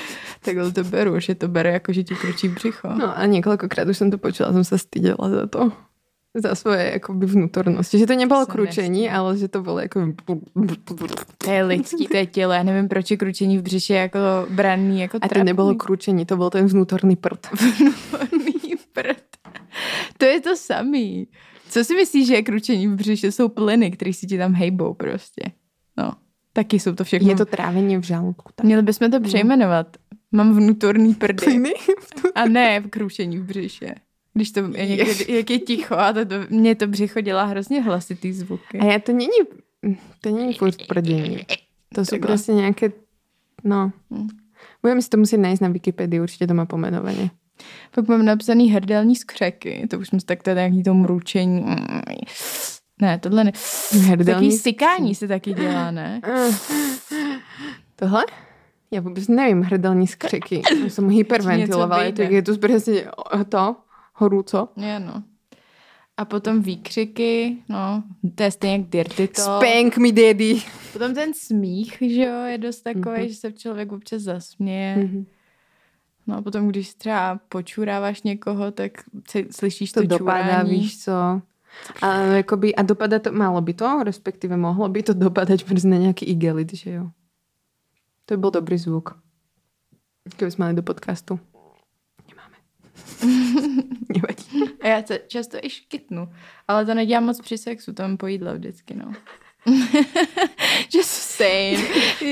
[0.44, 2.88] takhle to beru, že to beru jako, že ti kručí břicho.
[2.96, 5.72] No a niekoľkokrát už som to počula, som sa stydela za to.
[6.34, 7.94] Za svoje akoby vnútornosti.
[7.94, 9.14] Že to nebolo Se kručení, nestydím.
[9.16, 9.98] ale že to bolo ako...
[11.38, 12.52] To je lidský, to je tělo.
[12.52, 14.18] Já nevím, proč je kručení v břiše jako
[14.50, 15.76] branný, jako A to trapný.
[15.76, 17.46] kručení, to bol ten vnútorný prd.
[17.78, 19.33] Vnútorný prd.
[20.18, 21.26] To je to samý.
[21.68, 23.32] Co si myslíš, že je kručení v břiše?
[23.32, 25.42] Jsou plyny, které si ti tam hejbou prostě.
[25.96, 26.12] No,
[26.52, 27.28] taky jsou to všechno.
[27.28, 28.52] Je to trávenie v žalúdku.
[28.54, 28.66] Tak.
[28.66, 29.96] Měli bychom to přejmenovat.
[30.32, 31.44] Mám vnútorný prdy.
[31.44, 31.74] Plyny?
[32.34, 33.94] A ne v kručení v břiše.
[34.34, 37.82] Když to je někdy, jak je ticho a to, to, mě to břicho dělá hrozně
[37.82, 38.78] hlasitý zvuky.
[38.78, 39.38] A ja to není,
[40.20, 41.46] to není furt prdení.
[41.94, 42.26] To sú Třeba.
[42.26, 42.90] proste nejaké,
[43.62, 43.94] no.
[44.10, 44.28] Hm.
[44.82, 47.30] Budeme si to musieť nájsť na Wikipedii, určite to má pomenovanie.
[47.94, 49.86] Pak mám napsaný hrdelní skřeky.
[49.90, 51.64] To už jsme tak tady nějaký to mručení.
[53.02, 53.52] Ne, tohle ne.
[54.00, 56.20] Hrdelní Taký sykání se taky dělá, ne?
[57.96, 58.24] Tohle?
[58.94, 60.62] Ja vôbec neviem, hrdelní skřeky.
[60.86, 62.02] Som hyperventilovala.
[62.06, 62.34] Je to, vyjde.
[62.36, 63.76] je to
[64.22, 64.68] horúco.
[64.78, 65.22] Je, no.
[66.16, 68.02] A potom výkřiky, no,
[68.34, 69.42] to je stejně jak dirty to.
[69.42, 70.62] Spank me daddy.
[70.92, 73.28] Potom ten smích, že jo, je dost takový, Mhm.
[73.28, 74.96] že se člověk občas zasměje.
[74.96, 75.26] Mhm.
[76.26, 78.92] No a potom, když třeba počuráváš někoho, tak
[79.50, 80.70] slyšíš to to, dopadá, čurání.
[80.70, 81.42] víš co.
[82.02, 85.98] A, jakoby, a dopadá to, malo by to, respektíve mohlo by to dopadať prostě na
[85.98, 87.10] nejaký igelit, že jo.
[88.24, 89.20] To by bol dobrý zvuk.
[90.36, 91.36] Keby sme mali do podcastu.
[92.28, 92.56] Nemáme.
[94.14, 94.72] Nevadí.
[94.80, 96.28] A já se často i škytnu,
[96.68, 99.12] ale to nedělám moc při sexu, to mám po jídle vždycky, no.
[100.94, 101.80] Just saying.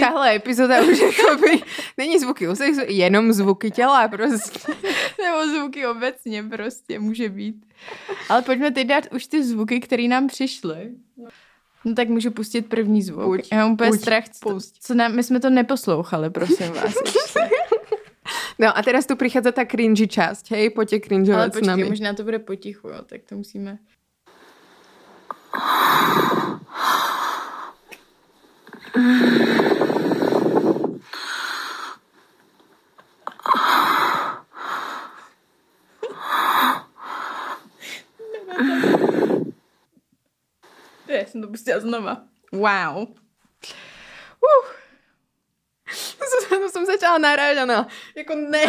[0.01, 1.63] Tahle epizoda už jakoby
[1.99, 4.73] není zvuky u sexu, jenom zvuky těla prostě.
[5.23, 7.67] Nebo zvuky obecně prostě může být.
[8.29, 10.91] Ale pojďme teď dát už ty zvuky, které nám přišly.
[11.85, 13.25] No tak můžu pustit první zvuk.
[13.25, 16.95] Pojď, Já mám úplně pojď, strach, co, co nám, my jsme to neposlouchali, prosím vás.
[18.59, 21.85] No a teraz tu prichádza tá cringy časť, hej, poďte Ale cringeovať s počkej, nami.
[21.91, 23.79] možná to bude potichu, jo, tak to musíme...
[41.09, 42.17] Já jsem to pustila znova.
[42.53, 43.09] Wow.
[44.43, 44.67] Uh,
[46.49, 47.87] To som začala narážať, no.
[48.17, 48.63] Jako ne.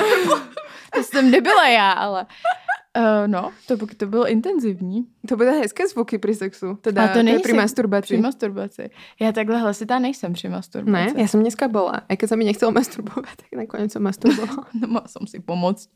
[0.93, 2.26] to jsem nebyla já, ale...
[2.97, 5.05] Uh, no, to, to bylo intenzivní.
[5.27, 6.77] To byly hezké zvuky při sexu.
[6.81, 8.05] Teda A to nejsi při masturbaci.
[8.05, 8.89] Při masturbaci.
[9.21, 10.91] Já takhle hlasitá nejsem při masturbaci.
[10.91, 11.91] Ne, já jsem dneska byla.
[12.09, 14.67] A když se mi nechcelo masturbovat, tak nakonec jsem masturbovala.
[14.81, 15.89] No, mohla jsem si pomoct.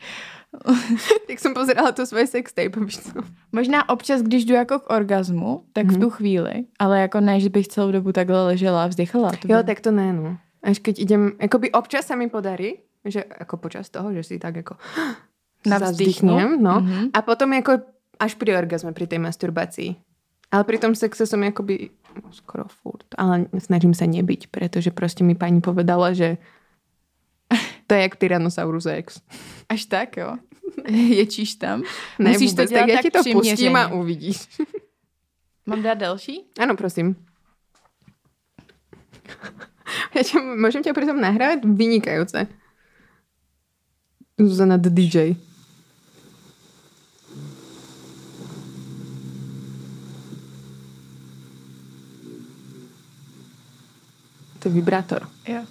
[1.29, 3.11] Jak jsem pozerala to svoje sextape, víš co?
[3.51, 5.97] Možná občas, když jdu jako k orgazmu, tak mm-hmm.
[5.97, 9.31] v tu chvíli, ale jako ne, že bych celou dobu takhle ležela a vzdychala.
[9.31, 9.63] To Jo, by...
[9.63, 10.37] tak to ne, no.
[10.63, 14.55] Až keď idem, jakoby občas se mi podarí, že jako počas toho, že si tak
[14.55, 14.75] jako
[15.69, 16.29] Navzdychnu.
[16.33, 16.81] zavzdychnem, no.
[16.81, 17.09] Mhm.
[17.13, 17.71] A potom jako
[18.19, 19.95] až pri orgazme, pri tej masturbaci.
[20.51, 21.91] Ale pri tom sexe som jakoby
[22.23, 26.37] no, skoro furt, ale snažím sa nebyť, pretože prostě mi pani povedala, že
[27.87, 29.21] to je jak Tyrannosaurus Rex.
[29.69, 30.35] Až tak, jo.
[30.89, 31.83] Ječíš tam.
[32.19, 33.79] Ne, Musíš vůbec, to dělat tak já ti to pustím přiměřeně.
[33.79, 34.47] a uvidíš.
[35.65, 36.43] Mám dát další?
[36.59, 37.15] Ano, prosím.
[40.15, 42.47] Já tě, můžem tě přitom nahrát vynikajúce.
[44.39, 45.35] Zuzana the DJ.
[54.59, 55.29] To je vibrátor.
[55.47, 55.65] Jo.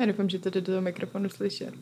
[0.00, 1.74] Já doufám, že to jde do toho mikrofonu slyšet.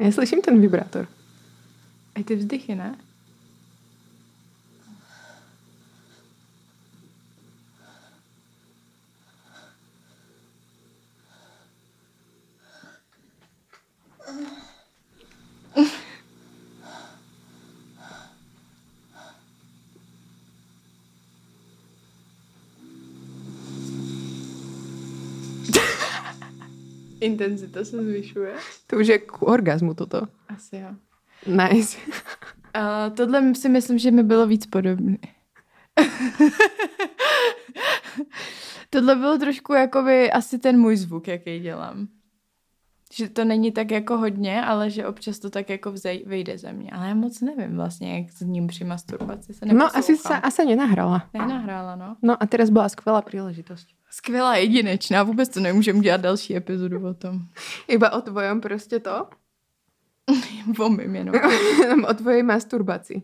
[0.00, 1.08] Já slyším ten vibrátor.
[2.14, 2.98] A ty vzdychy, ne?
[27.22, 28.52] Intenzita se zvyšuje.
[28.86, 30.22] To už je k orgazmu toto.
[30.48, 30.88] Asi jo.
[31.46, 31.98] Nice.
[32.74, 35.18] A tohle si myslím, že mi bylo víc podobné.
[38.90, 42.08] tohle bylo trošku jakoby asi ten můj zvuk, jaký dělám.
[43.14, 46.72] Že to není tak jako hodně, ale že občas to tak jako vzej, vyjde ze
[46.72, 46.90] mě.
[46.90, 50.40] Ale já moc nevím vlastně, jak s ním při masturbaci se No asi se neposlouchám.
[50.44, 51.28] asi nenahrala.
[51.34, 52.16] Nenahrála, no.
[52.22, 53.86] No a teraz byla skvělá příležitost.
[54.14, 57.40] Skvělá jedinečná, vůbec to nemůžeme dělat další epizodu o tom.
[57.88, 59.28] Iba o tvojom prostě to?
[60.78, 61.34] O mým jenom.
[62.08, 63.22] O tvojej masturbaci.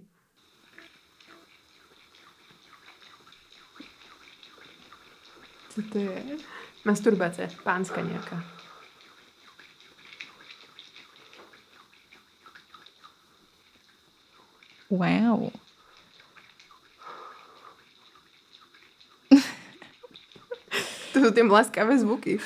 [5.69, 6.23] Co to je?
[6.85, 8.45] Masturbace, pánská nějaká.
[14.91, 15.68] Wow.
[21.19, 22.39] To jsou ty mlaskavé zvuky.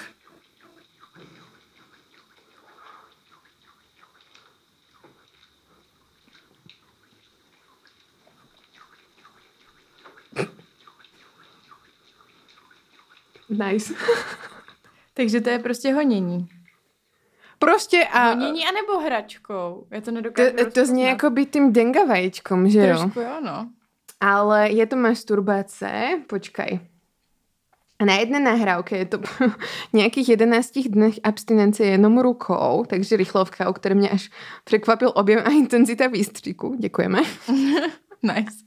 [13.49, 13.95] Nice.
[15.15, 16.49] Takže to je prostě honění.
[17.59, 19.87] Prostě a Honění anebo hračkou?
[19.91, 21.03] Já to to, nedokážu to zní rozpoznat.
[21.09, 22.99] jako by tým denga vajíčkom, že jo?
[22.99, 23.71] Trošku jo, no.
[24.21, 26.92] Ale je to masturbace, počkaj.
[28.05, 29.51] Na jedné nahrávke je to po
[29.93, 34.31] nějakých 11 dnech abstinence jenom rukou, takže rychlovka, o které mě až
[34.65, 36.75] překvapil objem a intenzita výstřiku.
[36.79, 37.23] Děkujeme.
[38.25, 38.65] Nice.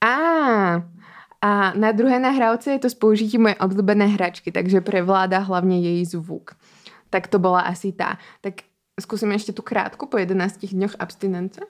[0.00, 0.14] A,
[1.40, 6.04] a na druhé nahrávce je to s použitím mojej oblíbené hračky, takže prevláda hlavně její
[6.04, 6.50] zvuk.
[7.10, 8.18] Tak to byla asi ta.
[8.40, 8.54] Tak
[9.00, 11.60] zkusíme ještě tu krátku po 11 dňoch abstinence.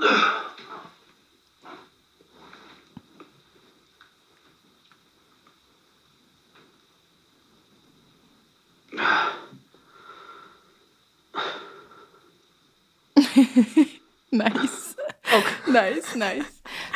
[14.32, 14.94] Nice.
[15.66, 16.50] Nice, nice.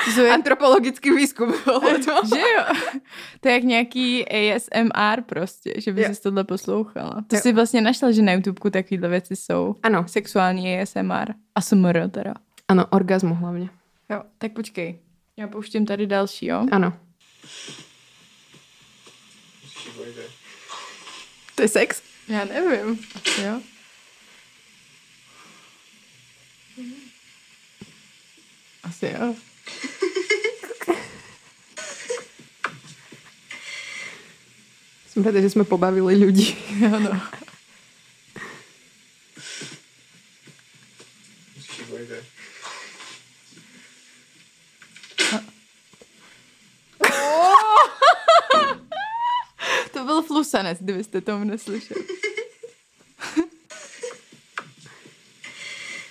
[0.05, 2.27] To jsou jak, Antropologický výzkum bylo to.
[2.37, 2.65] že jo?
[3.41, 6.15] To je jak nějaký ASMR prostě, že by Jo.
[6.15, 7.25] si tohle poslouchala.
[7.29, 7.43] To Jo.
[7.43, 9.75] si vlastně našla, že na YouTubeku takovýhle věci jsou.
[9.83, 11.33] Ano, Sexuální ASMR.
[11.55, 12.35] ASMR teda.
[12.69, 13.71] Ano, orgasmu hlavně.
[14.11, 14.99] Jo, tak počkej.
[15.37, 16.67] Já pouštím tady další, jo?
[16.73, 16.99] Ano.
[21.55, 22.03] To je sex?
[22.29, 23.07] Já nevím.
[23.15, 23.61] Asi jo.
[28.83, 29.35] Asi jo.
[35.09, 36.57] Jsem ráda, že jsme pobavili lidi.
[36.81, 37.21] Jo, no.
[50.45, 52.05] Flusanec, kdybyste tomu neslyšeli.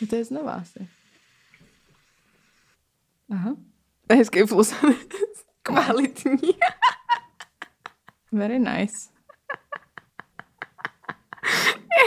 [0.10, 0.88] to je znova asi.
[3.32, 3.56] Aha.
[4.12, 4.98] Hezký flusanec.
[5.64, 6.50] Kvalitní.
[8.32, 9.10] Very nice.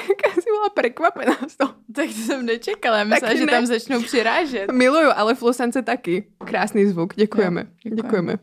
[0.09, 1.75] Jaká jsi byla prekvapená z toho.
[1.95, 3.53] Tak to jsem nečekala, já myslela, Taky že ne.
[3.53, 4.73] tam začnou přirážet.
[4.73, 6.33] Miluju, ale flusance taky.
[6.45, 7.61] Krásný zvuk, děkujeme.
[7.61, 8.03] Jo, děkujeme.
[8.03, 8.39] děkujeme.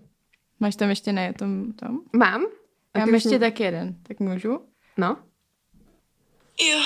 [0.59, 1.99] Máš tam ještě ne tom, tom?
[2.13, 2.45] Mám?
[2.93, 4.69] A Já mám ještě tak jeden, tak můžu?
[4.97, 5.23] No.
[6.61, 6.79] Jo,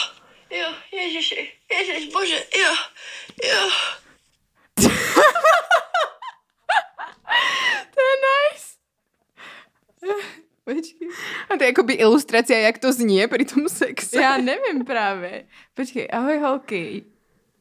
[0.51, 2.75] jo, ježiši, ježiš, bože, jo,
[3.43, 3.69] jo.
[7.95, 8.77] To je nice.
[10.63, 11.07] Počkej.
[11.49, 14.21] A to je jakoby ilustrace, jak to zní při tom sexe.
[14.21, 15.47] Já nevím právě.
[15.73, 17.03] Počkej, ahoj holky.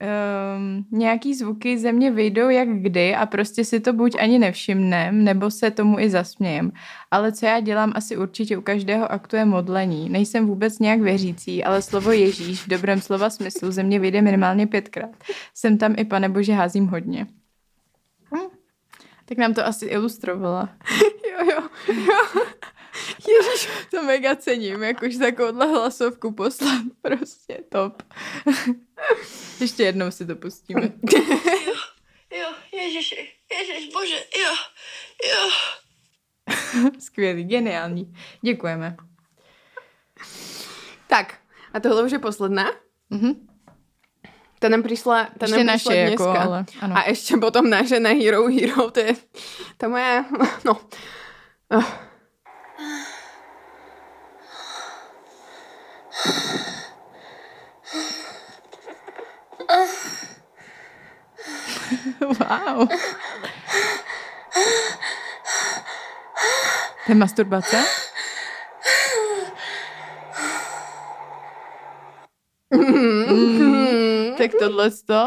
[0.01, 5.25] Um, nějaký zvuky ze mě vyjdou jak kdy a prostě si to buď ani nevšimnem,
[5.25, 6.73] nebo se tomu i zasmějem.
[7.11, 10.09] Ale co já dělám asi určitě u každého aktu je modlení.
[10.09, 14.67] Nejsem vůbec nějak věřící, ale slovo Ježíš v dobrém slova smyslu ze mě vyjde minimálně
[14.67, 15.11] pětkrát.
[15.55, 17.27] Jsem tam i pane bože házím hodně.
[18.35, 18.57] Hm.
[19.25, 20.69] Tak nám to asi ilustrovala.
[21.39, 22.43] Jo, jo, jo.
[23.29, 28.03] Ježíš, to mega cením, jakož takovouhle hlasovku poslat, prostě top.
[29.61, 30.93] Ještě jednou si to pustíme.
[31.13, 31.75] Jo,
[32.39, 34.55] jo, ježiši, ježiš, bože, jo,
[35.33, 35.51] jo.
[36.99, 38.15] Skvělý, geniální.
[38.43, 38.97] Děkujeme.
[41.07, 41.35] Tak,
[41.73, 42.71] a tohle už je posledná?
[43.11, 43.49] Mhm.
[44.59, 46.43] Ta nám přišla, ta Ještě nám naše, přišla jako, dneska.
[46.43, 46.97] ale ano.
[46.97, 49.15] A ještě potom naše na Hero Hero, to je
[49.77, 50.25] ta moje,
[50.65, 50.81] no.
[51.71, 52.06] Oh.
[62.21, 62.89] Wow.
[67.07, 67.77] Det er masturbate?
[72.73, 74.37] Mm.
[74.39, 75.23] Fikk du lyst da?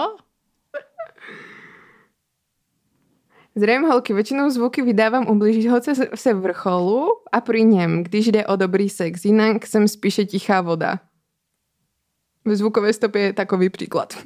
[3.59, 5.77] Zdravím holky, většinou zvuky vydávám u blížího
[6.15, 10.99] se, vrcholu a pri něm, když jde o dobrý sex, jinak jsem spíše tichá voda.
[12.45, 14.13] Ve zvukové stopě je takový příklad.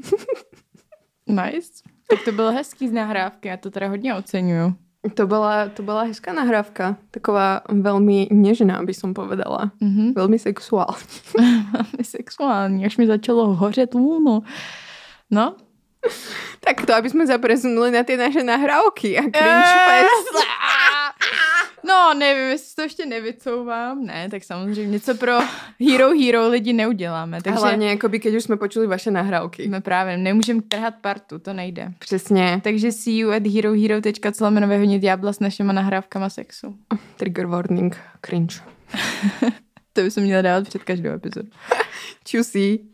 [1.28, 1.84] Nice.
[2.10, 4.74] Tak to bylo hezký z nahrávky, já to teda hodně oceňuju.
[5.14, 9.72] To byla, to byla hezká nahrávka, taková velmi něžná, by som povedala.
[9.80, 10.14] Mhm.
[10.14, 11.08] Velmi sexuální.
[11.74, 14.42] Velmi sexuální, až mi začalo hořet lůno.
[15.32, 15.56] No,
[16.66, 20.46] Tak to, aby jsme zapresunuli na ty naše nahrávky a cringe fest.
[21.88, 24.06] No, nevím, jestli to ještě nevycouvám.
[24.06, 25.40] Ne, tak samozřejmě něco pro
[25.90, 27.38] Hero Hero lidi neuděláme.
[27.38, 29.68] A Takže hlavně, jakoby, keď už jsme počuli vaše nahrávky.
[29.68, 31.94] my právě nemůžeme trhat partu, to nejde.
[32.00, 32.62] Přesně.
[32.64, 36.76] Takže see you at herohero.co vyhodit ďábla s našima nahrávkama sexu.
[37.16, 38.56] Trigger warning, cringe.
[39.94, 41.50] To bychom měli dávat před každou epizodu.
[42.26, 42.93] Čusí.